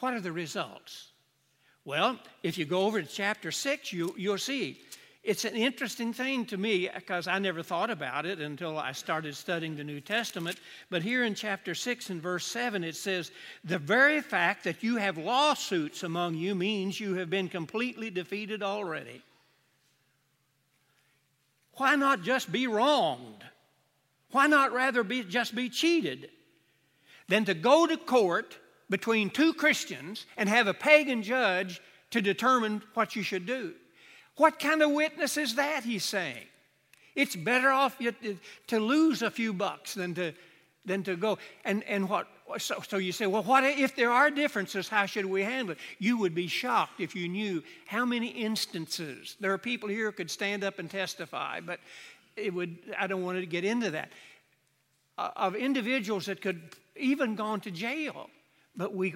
[0.00, 1.08] what are the results?
[1.84, 4.80] Well, if you go over to chapter 6, you, you'll see
[5.28, 9.36] it's an interesting thing to me because I never thought about it until I started
[9.36, 10.58] studying the New Testament.
[10.88, 13.30] But here in chapter 6 and verse 7, it says,
[13.62, 18.62] The very fact that you have lawsuits among you means you have been completely defeated
[18.62, 19.20] already.
[21.74, 23.44] Why not just be wronged?
[24.30, 26.30] Why not rather be, just be cheated
[27.28, 28.56] than to go to court
[28.88, 33.74] between two Christians and have a pagan judge to determine what you should do?
[34.38, 36.46] What kind of witness is that, he's saying?
[37.14, 37.98] It's better off
[38.68, 40.32] to lose a few bucks than to,
[40.84, 41.38] than to go.
[41.64, 44.88] And, and what, so, so you say, well, what if there are differences?
[44.88, 45.78] How should we handle it?
[45.98, 49.36] You would be shocked if you knew how many instances.
[49.40, 51.80] There are people here who could stand up and testify, but
[52.36, 54.10] it would, I don't want to get into that.
[55.18, 56.60] Uh, of individuals that could
[56.94, 58.30] even gone to jail,
[58.76, 59.14] but we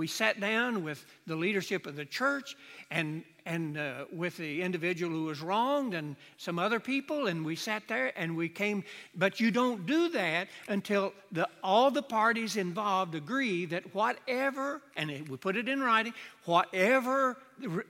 [0.00, 2.56] we sat down with the leadership of the church
[2.90, 7.54] and, and uh, with the individual who was wronged and some other people, and we
[7.54, 8.82] sat there and we came.
[9.14, 15.28] But you don't do that until the, all the parties involved agree that whatever, and
[15.28, 16.14] we put it in writing,
[16.46, 17.36] whatever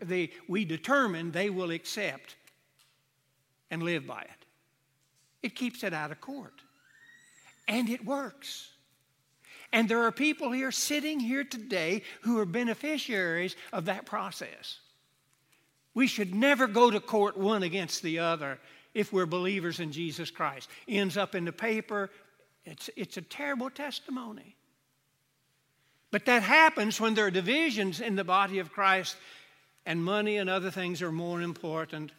[0.03, 2.35] the, we determine, they will accept
[3.70, 4.46] and live by it.
[5.44, 6.61] It keeps it out of court.
[7.68, 8.73] And it works.
[9.72, 14.80] And there are people here sitting here today who are beneficiaries of that process.
[15.94, 18.59] We should never go to court one against the other
[18.94, 20.68] if we're believers in Jesus Christ.
[20.88, 22.11] Ends up in the paper.
[22.64, 24.56] It's, it's a terrible testimony.
[26.11, 29.16] But that happens when there are divisions in the body of Christ,
[29.87, 32.12] and money and other things are more important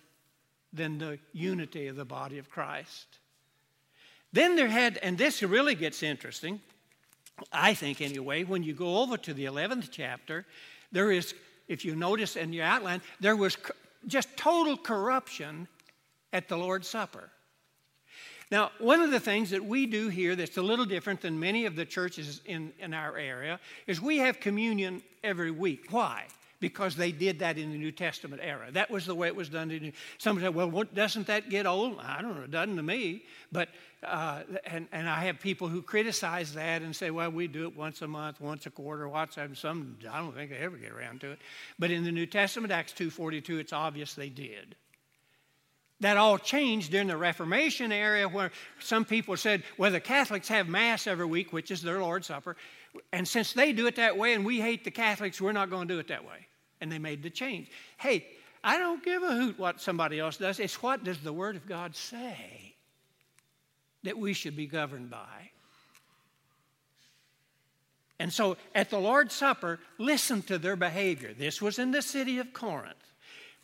[0.74, 3.06] than the unity of the body of Christ.
[4.34, 6.62] Then there had, and this really gets interesting,
[7.52, 10.46] I think anyway, when you go over to the 11th chapter,
[10.92, 11.34] there is,
[11.68, 13.58] if you notice in your outline, there was
[14.08, 15.68] just total corruption
[16.34, 17.30] at the Lord's Supper.
[18.52, 21.66] Now, one of the things that we do here that's a little different than many
[21.66, 25.86] of the churches in, in our area is we have communion every week.
[25.90, 26.26] Why?
[26.62, 28.68] Because they did that in the New Testament era.
[28.72, 29.92] That was the way it was done.
[30.20, 32.00] Somebody said, well, what, doesn't that get old?
[32.00, 33.24] I don't know, it doesn't to me.
[33.52, 33.70] But,
[34.04, 37.76] uh, and, and I have people who criticize that and say, well, we do it
[37.76, 39.58] once a month, once a quarter, what's that?
[39.58, 41.40] Some, I don't think they ever get around to it.
[41.80, 44.76] But in the New Testament, Acts 2.42, it's obvious they did.
[46.00, 50.68] That all changed during the Reformation era where some people said, well, the Catholics have
[50.68, 52.56] Mass every week, which is their Lord's Supper.
[53.12, 55.88] And since they do it that way and we hate the Catholics, we're not going
[55.88, 56.48] to do it that way
[56.82, 57.70] and they made the change.
[57.98, 58.26] Hey,
[58.64, 60.60] I don't give a hoot what somebody else does.
[60.60, 62.76] It's what does the Word of God say
[64.04, 65.52] that we should be governed by.
[68.20, 71.34] And so at the Lord's Supper, listen to their behavior.
[71.34, 72.96] This was in the city of Corinth.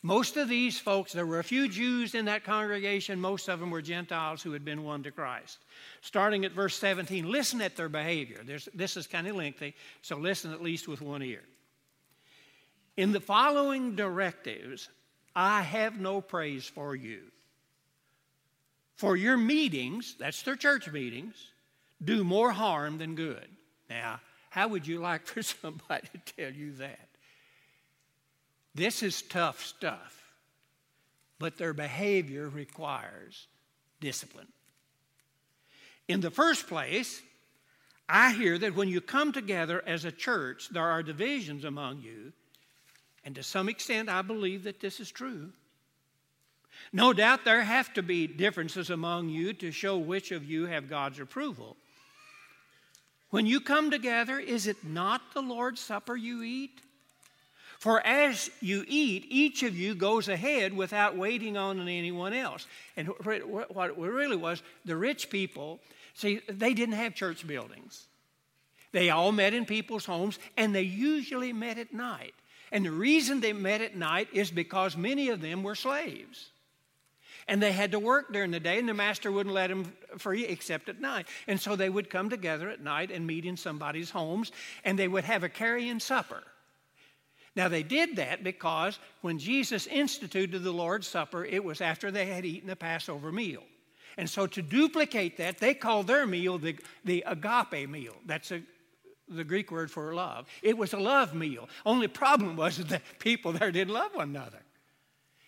[0.04, 3.72] Most of these folks, there were a few Jews in that congregation, most of them
[3.72, 5.58] were Gentiles who had been won to Christ.
[6.02, 8.42] Starting at verse 17, listen at their behavior.
[8.46, 11.44] There's, this is kind of lengthy, so listen at least with one ear.
[12.98, 14.90] In the following directives,
[15.36, 17.22] I have no praise for you.
[18.96, 21.36] For your meetings, that's their church meetings,
[22.04, 23.48] do more harm than good.
[23.88, 27.08] Now, how would you like for somebody to tell you that?
[28.74, 30.34] This is tough stuff,
[31.38, 33.48] but their behavior requires
[34.00, 34.48] discipline.
[36.08, 37.22] In the first place,
[38.10, 42.34] I hear that when you come together as a church, there are divisions among you
[43.28, 45.50] and to some extent, I believe that this is true.
[46.94, 50.90] No doubt there have to be differences among you to show which of you have
[50.90, 51.76] God's approval.
[53.30, 56.80] When you come together, is it not the Lord's Supper you eat?
[57.80, 62.66] For as you eat, each of you goes ahead without waiting on anyone else.
[62.96, 65.82] And what it really was, the rich people,
[66.14, 68.08] see, they didn't have church buildings.
[68.94, 72.34] They all met in people's homes, and they usually met at night.
[72.72, 76.50] And the reason they met at night is because many of them were slaves.
[77.48, 80.46] And they had to work during the day, and the master wouldn't let them free
[80.46, 81.28] except at night.
[81.48, 84.52] And so they would come together at night and meet in somebody's homes,
[84.84, 86.44] and they would have a carrying supper.
[87.56, 92.28] Now, they did that because when Jesus instituted the Lord's Supper, it was after they
[92.28, 93.64] had eaten the Passover meal.
[94.16, 98.16] And so, to duplicate that, they called their meal the, the agape meal.
[98.28, 98.62] That's a
[99.30, 100.48] the Greek word for love.
[100.62, 101.68] It was a love meal.
[101.86, 104.62] Only problem was that people there didn't love one another.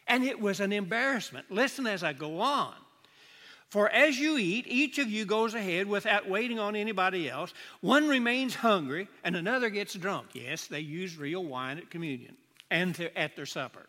[0.07, 1.51] And it was an embarrassment.
[1.51, 2.73] Listen as I go on.
[3.69, 7.53] For as you eat, each of you goes ahead without waiting on anybody else.
[7.81, 10.29] One remains hungry and another gets drunk.
[10.33, 12.35] Yes, they use real wine at communion
[12.71, 13.85] and to, at their supper.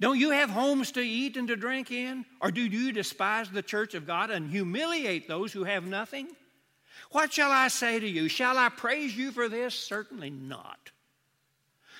[0.00, 2.24] Don't you have homes to eat and to drink in?
[2.40, 6.28] Or do you despise the church of God and humiliate those who have nothing?
[7.10, 8.28] What shall I say to you?
[8.28, 9.74] Shall I praise you for this?
[9.74, 10.90] Certainly not.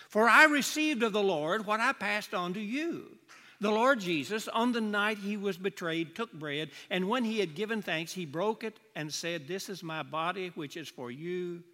[0.08, 3.18] For I received of the Lord what I passed on to you.
[3.60, 7.56] The Lord Jesus, on the night he was betrayed, took bread, and when he had
[7.56, 11.64] given thanks, he broke it and said, This is my body, which is for you.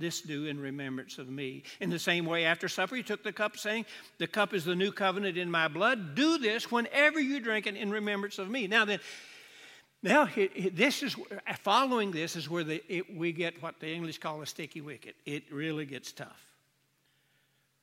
[0.00, 1.62] This do in remembrance of me.
[1.78, 3.84] In the same way, after supper, he took the cup, saying,
[4.18, 6.14] The cup is the new covenant in my blood.
[6.14, 8.66] Do this whenever you drink it in remembrance of me.
[8.66, 8.98] Now then,
[10.02, 10.28] now
[10.72, 14.40] this is uh, following this is where the, it, we get what the English call
[14.42, 15.14] a sticky wicket.
[15.26, 16.46] It really gets tough.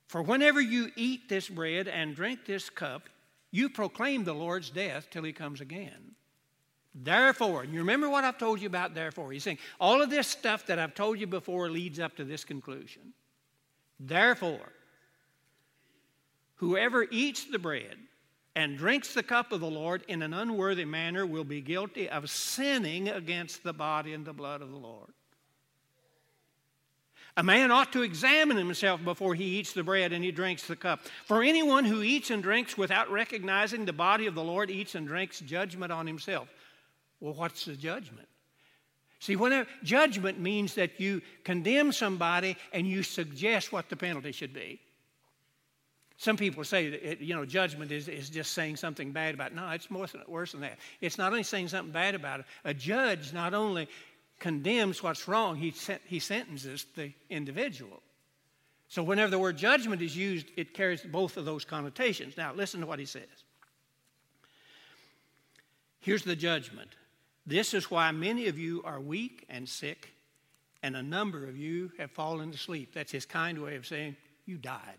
[0.07, 3.09] For whenever you eat this bread and drink this cup,
[3.51, 6.15] you proclaim the Lord's death till he comes again.
[6.95, 9.31] Therefore, and you remember what I've told you about therefore.
[9.31, 12.43] He's saying all of this stuff that I've told you before leads up to this
[12.43, 13.13] conclusion.
[13.99, 14.71] Therefore,
[16.55, 17.97] whoever eats the bread
[18.57, 22.27] and drinks the cup of the Lord in an unworthy manner will be guilty of
[22.27, 25.11] sinning against the body and the blood of the Lord.
[27.37, 30.75] A man ought to examine himself before he eats the bread and he drinks the
[30.75, 31.01] cup.
[31.25, 35.07] For anyone who eats and drinks without recognizing the body of the Lord eats and
[35.07, 36.49] drinks judgment on himself.
[37.19, 38.27] Well, what's the judgment?
[39.19, 44.51] See, whenever judgment means that you condemn somebody and you suggest what the penalty should
[44.51, 44.79] be.
[46.17, 49.51] Some people say that it, you know judgment is, is just saying something bad about
[49.51, 49.55] it.
[49.55, 50.79] No, it's more worse than that.
[50.99, 52.45] It's not only saying something bad about it.
[52.65, 53.87] A judge not only
[54.39, 55.73] condemns what's wrong, he,
[56.05, 58.01] he sentences the individual.
[58.89, 62.37] So whenever the word judgment is used, it carries both of those connotations.
[62.37, 63.27] Now, listen to what he says.
[65.99, 66.89] Here's the judgment
[67.45, 70.13] this is why many of you are weak and sick,
[70.81, 72.93] and a number of you have fallen asleep.
[72.93, 74.97] That's his kind way of saying, You died.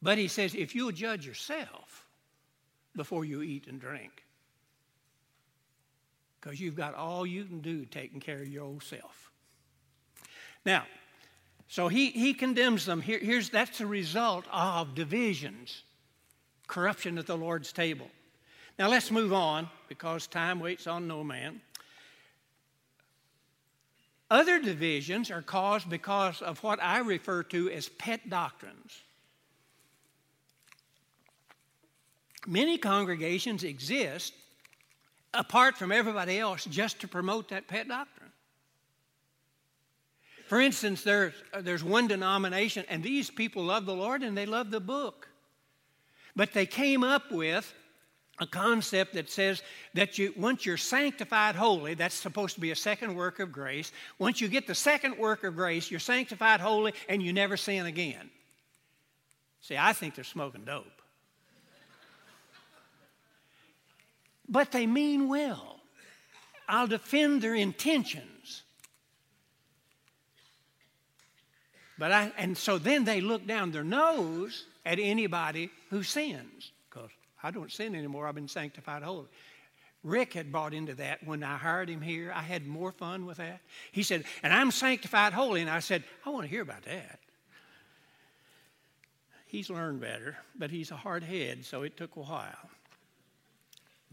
[0.00, 2.06] But he says, if you'll judge yourself
[2.94, 4.24] before you eat and drink,
[6.40, 9.32] because you've got all you can do taking care of your old self.
[10.64, 10.84] Now,
[11.66, 13.00] so he, he condemns them.
[13.02, 15.82] Here, here's, that's the result of divisions,
[16.66, 18.08] corruption at the Lord's table.
[18.78, 21.60] Now let's move on because time waits on no man.
[24.30, 29.02] Other divisions are caused because of what I refer to as pet doctrines.
[32.48, 34.32] Many congregations exist
[35.34, 38.30] apart from everybody else just to promote that pet doctrine.
[40.46, 44.46] For instance, there's, uh, there's one denomination, and these people love the Lord and they
[44.46, 45.28] love the book.
[46.34, 47.70] But they came up with
[48.40, 49.60] a concept that says
[49.92, 53.90] that you once you're sanctified holy that's supposed to be a second work of grace
[54.20, 57.86] once you get the second work of grace you're sanctified holy and you never sin
[57.86, 58.30] again
[59.60, 60.97] see i think they're smoking dope
[64.48, 65.80] but they mean well
[66.68, 68.62] i'll defend their intentions
[71.98, 77.10] but i and so then they look down their nose at anybody who sins because
[77.42, 78.26] I don't sin anymore.
[78.26, 79.26] I've been sanctified holy.
[80.02, 82.32] Rick had bought into that when I hired him here.
[82.34, 83.60] I had more fun with that.
[83.92, 85.60] He said, and I'm sanctified holy.
[85.60, 87.18] And I said, I want to hear about that.
[89.46, 92.70] He's learned better, but he's a hard head, so it took a while.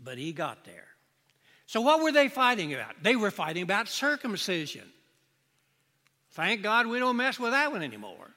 [0.03, 0.88] But he got there.
[1.67, 3.01] So, what were they fighting about?
[3.01, 4.84] They were fighting about circumcision.
[6.31, 8.29] Thank God we don't mess with that one anymore.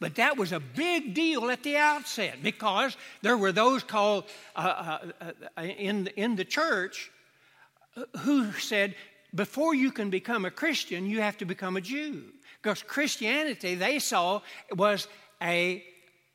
[0.00, 4.24] But that was a big deal at the outset because there were those called
[4.56, 7.10] uh, uh, uh, in, in the church
[8.20, 8.94] who said,
[9.34, 12.24] before you can become a Christian, you have to become a Jew.
[12.62, 14.40] Because Christianity, they saw,
[14.72, 15.08] was
[15.42, 15.84] a,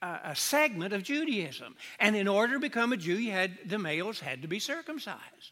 [0.02, 1.76] a segment of Judaism.
[2.00, 5.52] And in order to become a Jew, you had, the males had to be circumcised.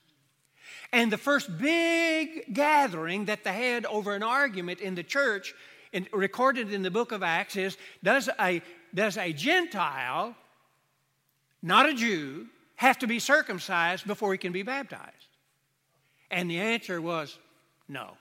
[0.91, 5.53] And the first big gathering that they had over an argument in the church
[5.91, 8.61] in, recorded in the book of Acts is does a,
[8.93, 10.35] does a Gentile,
[11.61, 15.13] not a Jew, have to be circumcised before he can be baptized?
[16.29, 17.37] And the answer was
[17.87, 18.17] no.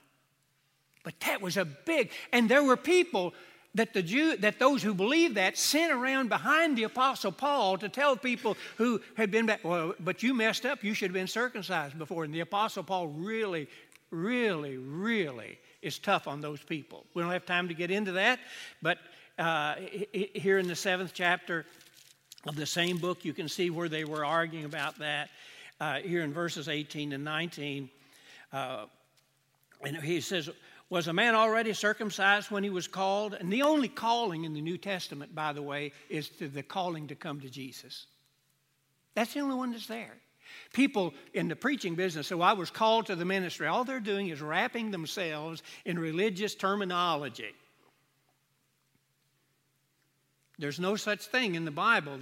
[1.03, 3.33] But that was a big, and there were people
[3.77, 7.87] that the Jew, that those who believed that sent around behind the apostle Paul to
[7.87, 11.27] tell people who had been back, well, but you messed up, you should have been
[11.27, 12.23] circumcised before.
[12.23, 13.67] And the apostle Paul really,
[14.09, 17.05] really, really is tough on those people.
[17.13, 18.39] We don't have time to get into that,
[18.81, 18.97] but
[19.37, 19.75] uh,
[20.11, 21.65] here in the seventh chapter
[22.47, 25.29] of the same book, you can see where they were arguing about that.
[25.79, 27.91] Uh, here in verses 18 and 19,
[28.51, 28.85] uh,
[29.85, 30.49] and he says,
[30.89, 33.33] Was a man already circumcised when he was called?
[33.33, 37.07] And the only calling in the New Testament, by the way, is to the calling
[37.07, 38.05] to come to Jesus.
[39.13, 40.13] That's the only one that's there.
[40.71, 44.29] People in the preaching business, so I was called to the ministry, all they're doing
[44.29, 47.53] is wrapping themselves in religious terminology.
[50.57, 52.19] There's no such thing in the Bible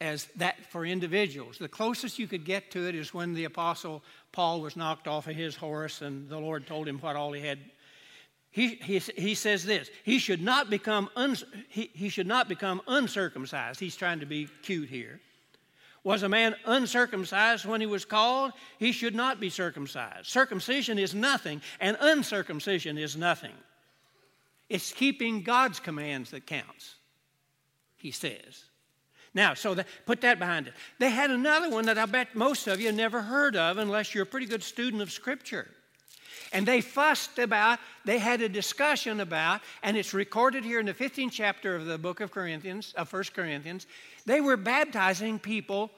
[0.00, 1.58] as that for individuals.
[1.58, 4.02] The closest you could get to it is when the Apostle
[4.32, 7.40] Paul was knocked off of his horse and the Lord told him what all he
[7.40, 7.58] had.
[8.50, 11.36] He, he, he says this he should, not become un,
[11.68, 13.80] he, he should not become uncircumcised.
[13.80, 15.20] He's trying to be cute here.
[16.04, 18.52] Was a man uncircumcised when he was called?
[18.78, 20.26] He should not be circumcised.
[20.26, 23.52] Circumcision is nothing, and uncircumcision is nothing.
[24.68, 26.96] It's keeping God's commands that counts,
[27.96, 28.67] he says.
[29.34, 30.74] Now, so that, put that behind it.
[30.98, 34.24] They had another one that I bet most of you never heard of unless you're
[34.24, 35.68] a pretty good student of Scripture.
[36.52, 40.94] And they fussed about, they had a discussion about, and it's recorded here in the
[40.94, 43.86] 15th chapter of the book of Corinthians, of 1 Corinthians.
[44.24, 45.90] They were baptizing people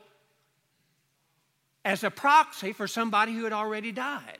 [1.84, 4.38] as a proxy for somebody who had already died.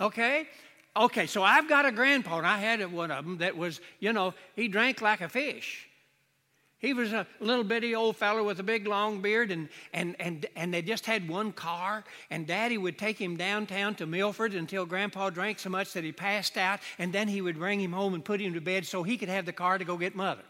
[0.00, 0.48] Okay?
[0.94, 4.12] Okay, so I've got a grandpa, and I had one of them that was, you
[4.12, 5.88] know, he drank like a fish.
[6.78, 10.44] He was a little bitty old fellow with a big long beard, and, and, and,
[10.56, 12.02] and they just had one car.
[12.28, 16.10] And Daddy would take him downtown to Milford until Grandpa drank so much that he
[16.10, 19.04] passed out, and then he would bring him home and put him to bed so
[19.04, 20.42] he could have the car to go get Mother.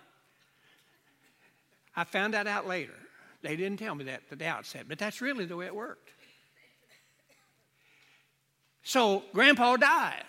[1.94, 2.94] I found that out later.
[3.42, 6.08] They didn't tell me that at the outset, but that's really the way it worked.
[8.82, 10.22] So grandpa dies.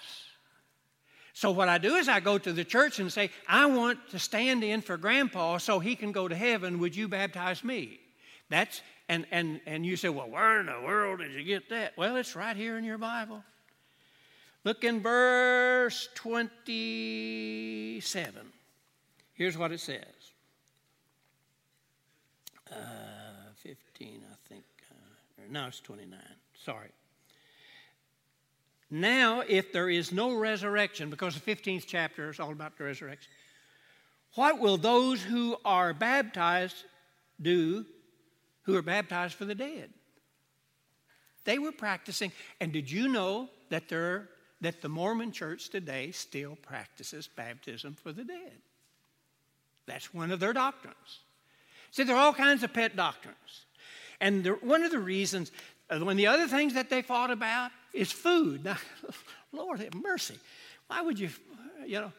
[1.34, 4.20] So what I do is I go to the church and say, I want to
[4.20, 6.78] stand in for grandpa so he can go to heaven.
[6.80, 8.00] Would you baptize me?
[8.50, 11.98] That's and and and you say, Well, where in the world did you get that?
[11.98, 13.44] Well, it's right here in your Bible.
[14.64, 18.54] Look in verse 27.
[19.34, 20.04] Here's what it says.
[22.72, 22.76] Uh,
[23.58, 24.64] 15, I think.
[24.90, 26.18] Uh, no, it's 29.
[26.54, 26.90] Sorry.
[28.94, 33.32] Now, if there is no resurrection, because the 15th chapter is all about the resurrection,
[34.36, 36.76] what will those who are baptized
[37.42, 37.88] do
[38.62, 39.90] who are baptized for the dead?
[41.44, 42.32] They were practicing.
[42.62, 44.30] And did you know that, there,
[44.62, 48.62] that the Mormon church today still practices baptism for the dead?
[49.88, 51.22] That's one of their doctrines.
[51.90, 53.66] See, there are all kinds of pet doctrines.
[54.22, 55.52] And one of the reasons,
[56.00, 58.64] one of the other things that they fought about is food.
[58.64, 58.78] Now,
[59.52, 60.38] Lord have mercy.
[60.88, 61.30] Why would you,
[61.86, 62.12] you know,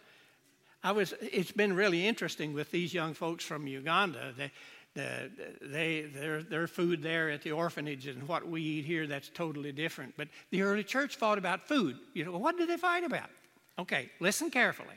[0.83, 4.35] I was, it's been really interesting with these young folks from Uganda.
[4.37, 4.53] They,
[4.95, 9.29] the, they, their, their food there at the orphanage and what we eat here, that's
[9.29, 10.15] totally different.
[10.17, 11.97] But the early church fought about food.
[12.13, 13.31] You know, what did they fight about?
[13.79, 14.95] Okay, listen carefully.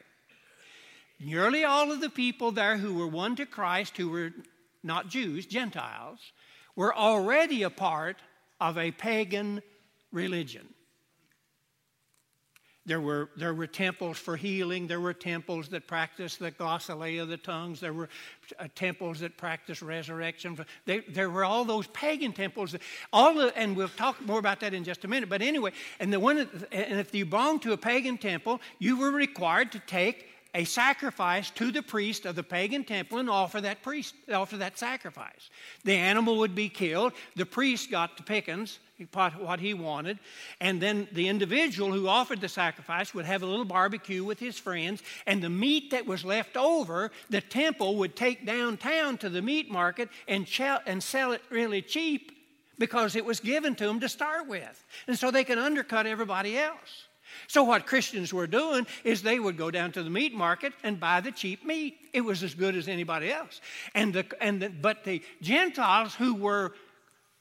[1.19, 4.31] Nearly all of the people there who were won to Christ, who were
[4.83, 6.19] not Jews, Gentiles,
[6.75, 8.17] were already a part
[8.59, 9.61] of a pagan
[10.11, 10.67] religion.
[12.87, 14.87] There were, there were temples for healing.
[14.87, 17.81] There were temples that practiced the glossolalia of the tongues.
[17.81, 18.07] There were
[18.57, 20.57] uh, temples that practiced resurrection.
[20.85, 22.77] They, there were all those pagan temples.
[23.11, 25.27] All the, and we'll talk more about that in just a minute.
[25.27, 26.37] But anyway, and, the one,
[26.71, 31.49] and if you belonged to a pagan temple, you were required to take a sacrifice
[31.51, 35.49] to the priest of the pagan temple and offer that priest offer that sacrifice.
[35.83, 37.13] The animal would be killed.
[37.35, 38.79] The priest got the pickings,
[39.37, 40.19] what he wanted,
[40.59, 44.57] and then the individual who offered the sacrifice would have a little barbecue with his
[44.57, 49.41] friends, and the meat that was left over, the temple would take downtown to the
[49.41, 52.31] meat market and, sell it really cheap
[52.79, 56.57] because it was given to them to start with, and so they could undercut everybody
[56.57, 57.07] else.
[57.47, 60.99] So, what Christians were doing is they would go down to the meat market and
[60.99, 61.97] buy the cheap meat.
[62.13, 63.61] It was as good as anybody else.
[63.93, 66.73] And the, and the, but the Gentiles who were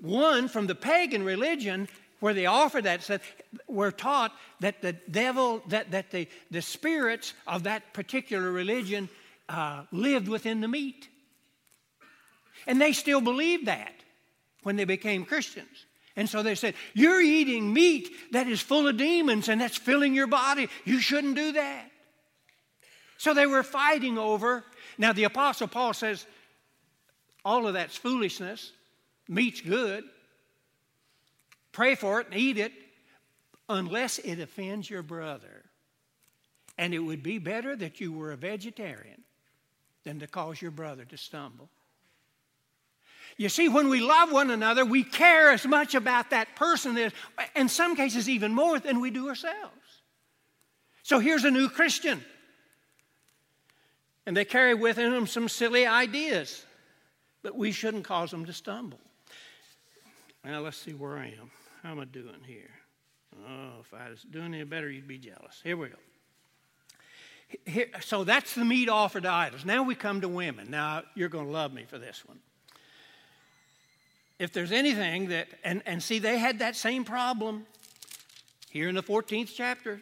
[0.01, 1.89] won from the pagan religion,
[2.21, 3.09] where they offered that,
[3.67, 9.09] were taught that the devil, that, that the, the spirits of that particular religion
[9.49, 11.09] uh, lived within the meat.
[12.67, 13.93] And they still believed that
[14.63, 15.86] when they became Christians.
[16.17, 20.15] And so they said, You're eating meat that is full of demons and that's filling
[20.15, 20.69] your body.
[20.85, 21.91] You shouldn't do that.
[23.19, 24.65] So they were fighting over.
[24.99, 26.27] Now, the Apostle Paul says,
[27.45, 28.73] All of that's foolishness.
[29.29, 30.05] Meat's good.
[31.73, 32.73] Pray for it and eat it
[33.69, 35.65] unless it offends your brother.
[36.79, 39.23] And it would be better that you were a vegetarian
[40.05, 41.69] than to cause your brother to stumble.
[43.39, 47.13] You see, when we love one another, we care as much about that person, as,
[47.55, 50.03] in some cases, even more than we do ourselves.
[51.03, 52.25] So here's a new Christian.
[54.25, 56.65] And they carry within them some silly ideas,
[57.43, 58.99] but we shouldn't cause them to stumble.
[60.43, 61.51] Now, let's see where I am.
[61.83, 62.71] How am I doing here?
[63.49, 65.61] Oh, if I was doing any better, you'd be jealous.
[65.63, 65.97] Here we go.
[67.67, 69.65] Here, so that's the meat offered to idols.
[69.65, 70.71] Now we come to women.
[70.71, 72.39] Now, you're going to love me for this one
[74.39, 77.67] if there's anything that, and, and see, they had that same problem
[78.71, 80.01] here in the 14th chapter.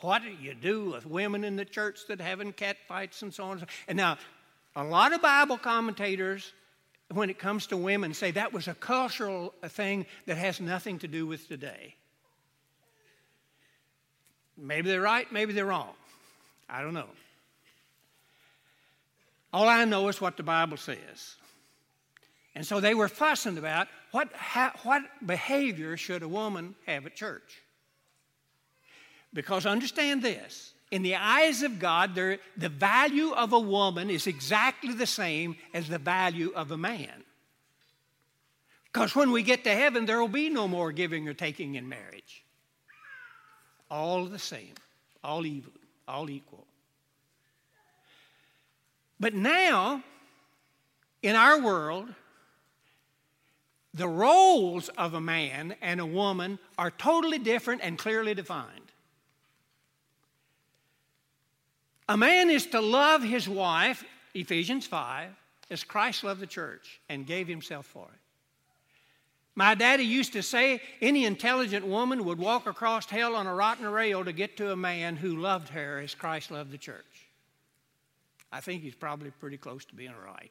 [0.00, 3.44] What do you do with women in the church that having cat fights and so
[3.44, 3.66] on?
[3.86, 4.18] And now,
[4.74, 6.52] a lot of Bible commentators,
[7.12, 11.08] when it comes to women, say that was a cultural thing that has nothing to
[11.08, 11.94] do with today.
[14.56, 15.94] Maybe they're right, maybe they're wrong.
[16.68, 17.08] I don't know.
[19.52, 21.36] All I know is what the Bible says.
[22.54, 24.28] And so they were fussing about what,
[24.82, 27.62] what behavior should a woman have at church.
[29.32, 34.92] Because understand this in the eyes of God, the value of a woman is exactly
[34.92, 37.24] the same as the value of a man.
[38.92, 41.88] Because when we get to heaven, there will be no more giving or taking in
[41.88, 42.44] marriage.
[43.88, 44.74] All the same,
[45.22, 45.72] all evil,
[46.08, 46.66] all equal.
[49.20, 50.02] But now,
[51.22, 52.08] in our world,
[53.94, 58.92] the roles of a man and a woman are totally different and clearly defined.
[62.08, 65.30] A man is to love his wife, Ephesians 5,
[65.70, 68.20] as Christ loved the church and gave himself for it.
[69.54, 73.86] My daddy used to say any intelligent woman would walk across hell on a rotten
[73.86, 77.28] rail to get to a man who loved her as Christ loved the church.
[78.52, 80.50] I think he's probably pretty close to being right.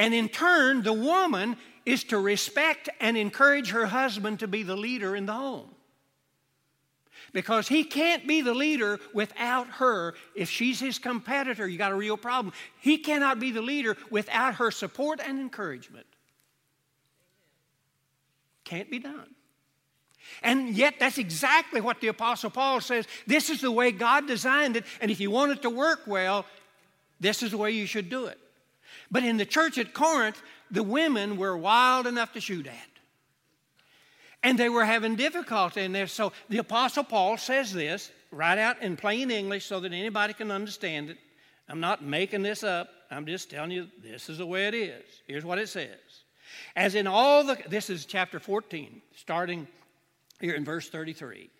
[0.00, 4.74] And in turn, the woman is to respect and encourage her husband to be the
[4.74, 5.68] leader in the home.
[7.34, 10.14] Because he can't be the leader without her.
[10.34, 12.54] If she's his competitor, you got a real problem.
[12.80, 16.06] He cannot be the leader without her support and encouragement.
[18.64, 19.34] Can't be done.
[20.42, 23.06] And yet, that's exactly what the Apostle Paul says.
[23.26, 26.46] This is the way God designed it, and if you want it to work well,
[27.20, 28.38] this is the way you should do it.
[29.10, 30.40] But in the church at Corinth,
[30.70, 32.74] the women were wild enough to shoot at.
[34.42, 36.06] And they were having difficulty in there.
[36.06, 40.50] So the Apostle Paul says this right out in plain English so that anybody can
[40.50, 41.18] understand it.
[41.68, 42.88] I'm not making this up.
[43.10, 45.04] I'm just telling you this is the way it is.
[45.26, 45.98] Here's what it says.
[46.74, 49.68] As in all the, this is chapter 14, starting
[50.40, 51.50] here in verse 33.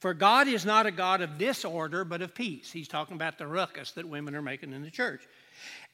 [0.00, 2.72] For God is not a God of disorder, but of peace.
[2.72, 5.22] He's talking about the ruckus that women are making in the church.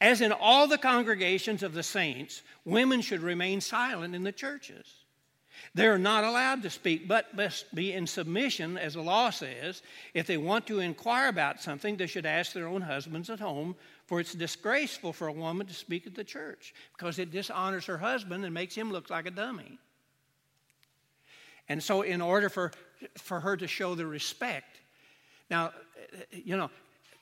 [0.01, 4.99] As in all the congregations of the saints, women should remain silent in the churches.
[5.75, 9.81] They are not allowed to speak, but must be in submission, as the law says.
[10.13, 13.75] If they want to inquire about something, they should ask their own husbands at home,
[14.07, 17.97] for it's disgraceful for a woman to speak at the church because it dishonors her
[17.97, 19.77] husband and makes him look like a dummy.
[21.67, 22.71] And so, in order for,
[23.17, 24.79] for her to show the respect,
[25.51, 25.71] now,
[26.31, 26.71] you know,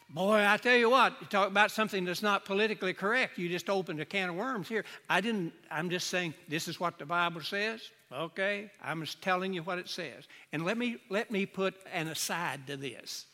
[0.10, 3.70] Boy, I tell you what, you talk about something that's not politically correct, you just
[3.70, 4.86] opened a can of worms here.
[5.10, 7.82] I didn't, I'm just saying this is what the Bible says.
[8.12, 8.72] Okay?
[8.82, 10.28] I'm just telling you what it says.
[10.54, 13.26] And let me let me put an aside to this.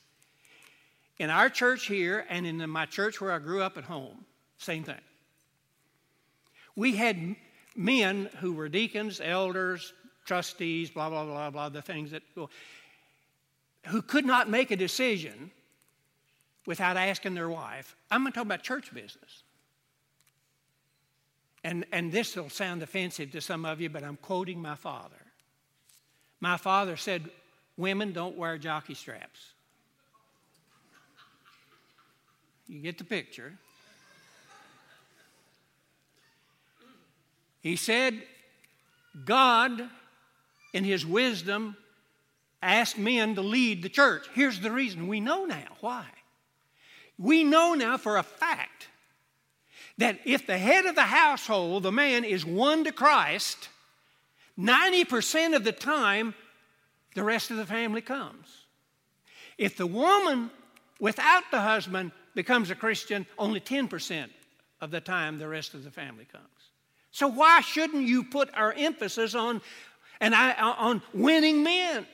[1.19, 4.25] In our church here and in my church where I grew up at home,
[4.57, 4.95] same thing.
[6.75, 7.35] We had
[7.75, 9.93] men who were deacons, elders,
[10.25, 12.23] trustees, blah, blah, blah, blah, the things that
[13.85, 15.51] who could not make a decision
[16.65, 17.95] without asking their wife.
[18.09, 19.43] I'm going to talk about church business.
[21.63, 25.15] And, and this will sound offensive to some of you, but I'm quoting my father.
[26.39, 27.29] My father said,
[27.75, 29.53] Women don't wear jockey straps.
[32.67, 33.53] You get the picture.
[37.61, 38.21] He said,
[39.25, 39.89] God,
[40.73, 41.77] in his wisdom,
[42.61, 44.27] asked men to lead the church.
[44.33, 46.05] Here's the reason we know now why.
[47.17, 48.87] We know now for a fact
[49.97, 53.69] that if the head of the household, the man, is won to Christ,
[54.57, 56.33] 90% of the time,
[57.15, 58.65] the rest of the family comes.
[59.57, 60.49] If the woman
[60.99, 64.29] without the husband becomes a Christian, only 10%
[64.81, 66.43] of the time the rest of the family comes.
[67.11, 69.61] So why shouldn't you put our emphasis on
[70.19, 72.07] and I, on winning men?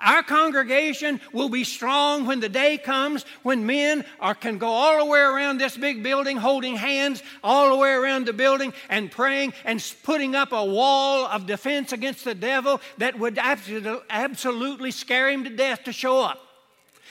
[0.00, 4.98] Our congregation will be strong when the day comes when men are, can go all
[4.98, 9.10] the way around this big building, holding hands all the way around the building and
[9.10, 15.28] praying and putting up a wall of defense against the devil that would absolutely scare
[15.28, 16.40] him to death to show up.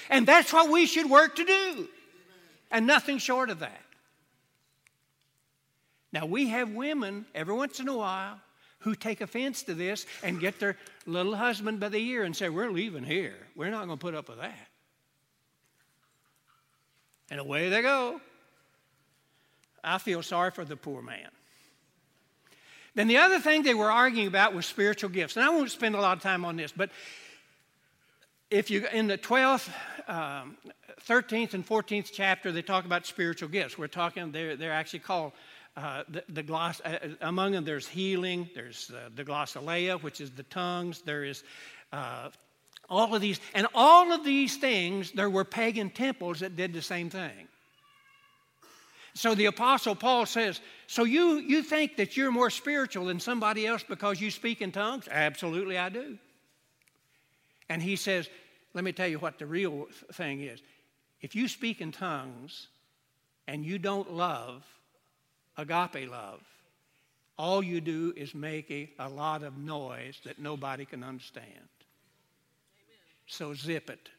[0.10, 1.88] And that's what we should work to do,
[2.72, 3.82] and nothing short of that.
[6.12, 8.40] Now, we have women every once in a while
[8.80, 12.50] who take offense to this and get their little husband by the ear and say,
[12.50, 13.36] We're leaving here.
[13.56, 14.68] We're not going to put up with that.
[17.30, 18.22] And away they go.
[19.84, 21.30] I feel sorry for the poor man.
[22.96, 25.36] Then the other thing they were arguing about was spiritual gifts.
[25.38, 26.90] And I won't spend a lot of time on this, but
[28.50, 29.70] if you in the 12th,
[30.08, 30.58] um,
[31.08, 33.78] 13th, and 14th chapter, they talk about spiritual gifts.
[33.78, 35.34] We're talking, they're, they're actually called
[35.80, 40.30] uh, the, the gloss, uh, among them, there's healing, there's uh, the glossolalia, which is
[40.32, 41.44] the tongues, there is
[41.94, 42.30] uh,
[42.90, 43.40] all of these.
[43.54, 47.48] And all of these things, there were pagan temples that did the same thing.
[49.14, 53.66] So the Apostle Paul says, So you, you think that you're more spiritual than somebody
[53.66, 55.08] else because you speak in tongues?
[55.10, 56.18] Absolutely, I do.
[57.70, 58.30] And he says,
[58.74, 60.62] Let me tell you what the real thing is.
[61.22, 62.68] If you speak in tongues
[63.48, 64.66] and you don't love,
[65.60, 66.41] agape love,
[67.38, 71.45] all you do is make a, a lot of noise that nobody can understand.
[71.47, 71.68] Amen.
[73.28, 74.10] So zip it.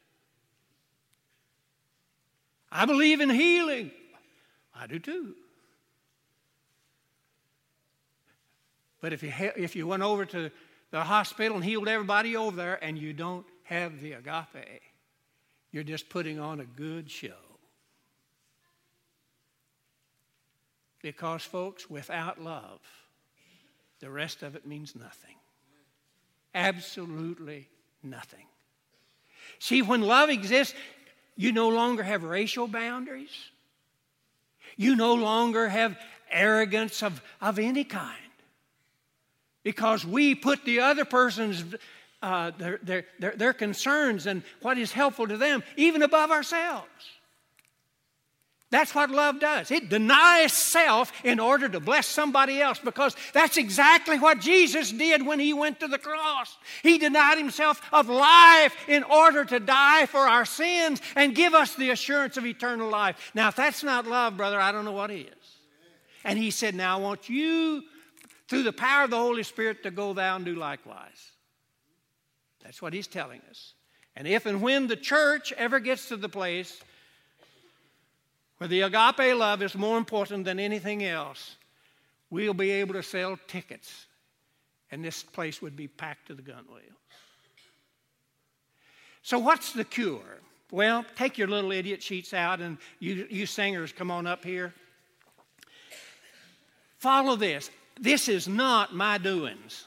[2.71, 3.91] I believe in healing.
[4.75, 5.35] I do too.
[9.01, 10.51] But if you, if you went over to
[10.91, 14.81] the hospital and healed everybody over there and you don't have the agape,
[15.71, 17.50] you're just putting on a good show.
[21.01, 22.79] Because, folks, without love,
[23.99, 25.35] the rest of it means nothing.
[26.53, 27.67] Absolutely
[28.03, 28.45] nothing.
[29.59, 30.75] See, when love exists,
[31.35, 33.35] you no longer have racial boundaries.
[34.77, 35.97] You no longer have
[36.29, 38.17] arrogance of, of any kind.
[39.63, 41.63] Because we put the other person's
[42.21, 46.87] uh, their, their, their, their concerns and what is helpful to them even above ourselves.
[48.71, 49.69] That's what love does.
[49.69, 55.25] It denies self in order to bless somebody else because that's exactly what Jesus did
[55.25, 56.57] when he went to the cross.
[56.81, 61.75] He denied himself of life in order to die for our sins and give us
[61.75, 63.31] the assurance of eternal life.
[63.35, 65.27] Now, if that's not love, brother, I don't know what is.
[66.23, 67.83] And he said, Now I want you,
[68.47, 71.31] through the power of the Holy Spirit, to go thou and do likewise.
[72.63, 73.73] That's what he's telling us.
[74.15, 76.81] And if and when the church ever gets to the place
[78.61, 81.55] where the agape love is more important than anything else,
[82.29, 84.05] we'll be able to sell tickets,
[84.91, 86.95] and this place would be packed to the gunwale.
[89.23, 90.41] So, what's the cure?
[90.69, 94.75] Well, take your little idiot sheets out, and you, you singers, come on up here.
[96.99, 97.71] Follow this.
[97.99, 99.85] This is not my doings.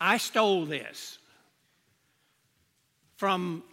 [0.00, 1.18] I stole this
[3.16, 3.64] from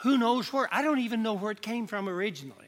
[0.00, 0.68] who knows where.
[0.70, 2.67] I don't even know where it came from originally.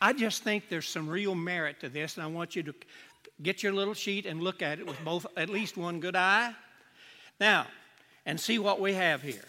[0.00, 2.74] I just think there's some real merit to this, and I want you to
[3.42, 6.54] get your little sheet and look at it with both at least one good eye.
[7.40, 7.66] Now,
[8.26, 9.44] and see what we have here.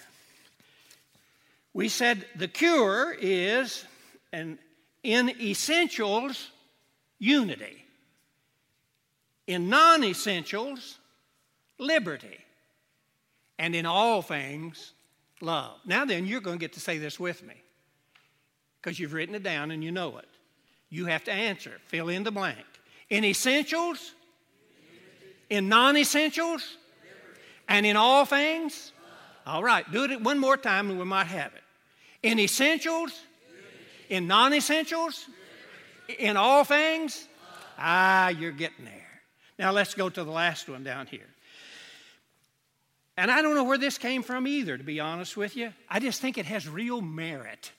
[1.74, 3.84] We said the cure is
[4.32, 4.58] an
[5.04, 6.50] in essentials
[7.20, 7.86] unity.
[9.48, 10.98] In non essentials,
[11.78, 12.38] liberty.
[13.58, 14.94] And in all things,
[15.42, 15.78] love.
[15.86, 17.56] Now then, you're going to get to say this with me
[18.82, 20.28] because you've written it down and you know it.
[20.90, 21.80] You have to answer.
[21.88, 22.66] Fill in the blank.
[23.10, 24.14] In essentials,
[25.50, 26.78] in non essentials,
[27.68, 28.92] and in all things.
[29.46, 31.64] All right, do it one more time and we might have it.
[32.22, 33.14] In essentials,
[34.10, 35.26] in non essentials,
[36.18, 37.28] in all things.
[37.78, 39.22] Ah, you're getting there.
[39.58, 41.28] Now let's go to the last one down here.
[43.16, 45.74] And I don't know where this came from either, to be honest with you.
[45.90, 47.72] I just think it has real merit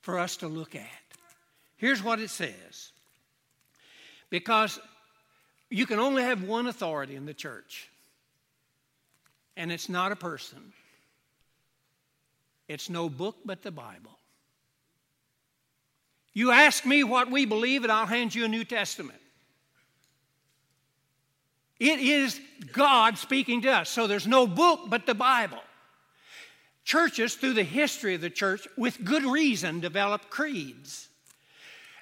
[0.00, 1.07] for us to look at.
[1.78, 2.92] Here's what it says
[4.30, 4.78] because
[5.70, 7.88] you can only have one authority in the church,
[9.56, 10.72] and it's not a person,
[12.68, 14.18] it's no book but the Bible.
[16.34, 19.18] You ask me what we believe, and I'll hand you a New Testament.
[21.80, 22.40] It is
[22.72, 23.88] God speaking to us.
[23.88, 25.62] So there's no book but the Bible.
[26.84, 31.07] Churches, through the history of the church, with good reason, develop creeds.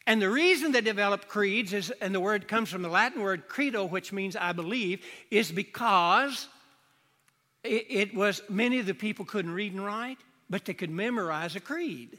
[0.06, 3.48] And the reason they developed creeds is, and the word comes from the Latin word
[3.48, 6.46] credo, which means I believe, is because
[7.64, 11.56] it, it was many of the people couldn't read and write, but they could memorize
[11.56, 12.18] a creed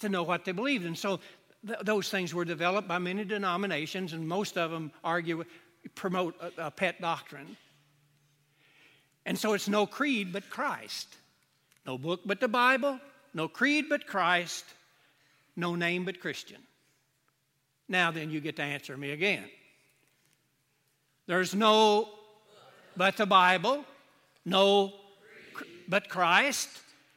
[0.00, 0.84] to know what they believed.
[0.84, 1.20] And so
[1.64, 5.44] th- those things were developed by many denominations, and most of them argue,
[5.94, 7.56] promote a, a pet doctrine.
[9.24, 11.14] And so it's no creed but Christ.
[11.86, 12.98] No book but the Bible,
[13.32, 14.64] no creed but Christ,
[15.54, 16.65] no name but Christian.
[17.88, 19.44] Now then, you get to answer me again.
[21.26, 22.08] There's no
[22.96, 23.84] but the Bible,
[24.44, 24.92] no
[25.88, 26.68] but Christ,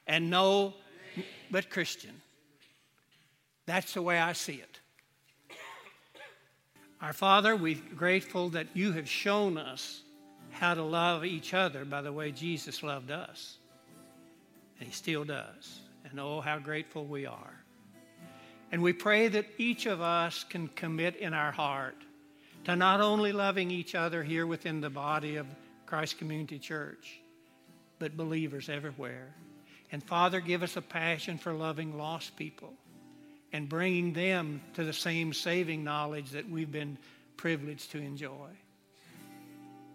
[0.07, 0.73] and no
[1.51, 2.21] but Christian.
[3.65, 4.79] That's the way I see it.
[7.01, 10.01] Our Father, we're grateful that you have shown us
[10.51, 13.57] how to love each other by the way Jesus loved us.
[14.79, 15.79] And He still does.
[16.09, 17.58] And oh, how grateful we are.
[18.71, 21.95] And we pray that each of us can commit in our heart
[22.65, 25.47] to not only loving each other here within the body of
[25.85, 27.19] Christ Community Church,
[27.97, 29.33] but believers everywhere.
[29.91, 32.73] And Father, give us a passion for loving lost people
[33.51, 36.97] and bringing them to the same saving knowledge that we've been
[37.37, 38.49] privileged to enjoy.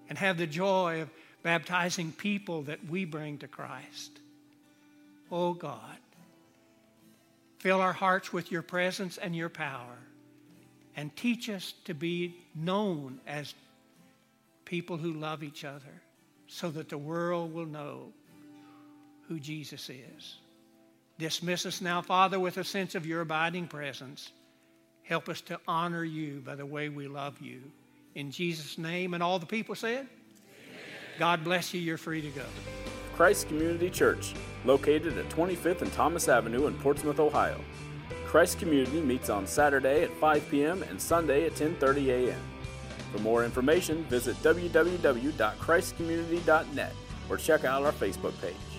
[0.08, 1.10] And have the joy of
[1.42, 4.18] baptizing people that we bring to Christ.
[5.30, 5.96] Oh God,
[7.64, 9.96] fill our hearts with your presence and your power
[10.96, 13.54] and teach us to be known as
[14.66, 16.02] people who love each other
[16.46, 18.12] so that the world will know
[19.28, 20.36] who Jesus is.
[21.18, 24.30] Dismiss us now, Father, with a sense of your abiding presence.
[25.02, 27.62] Help us to honor you by the way we love you.
[28.14, 30.08] In Jesus' name, and all the people said, Amen.
[31.18, 31.80] God bless you.
[31.80, 32.44] You're free to go.
[33.14, 34.34] Christ Community Church,
[34.64, 37.60] located at 25th and Thomas Avenue in Portsmouth, Ohio.
[38.26, 40.82] Christ Community meets on Saturday at 5 p.m.
[40.82, 42.42] and Sunday at 10:30 a.m.
[43.12, 46.92] For more information, visit www.christcommunity.net
[47.30, 48.73] or check out our Facebook page.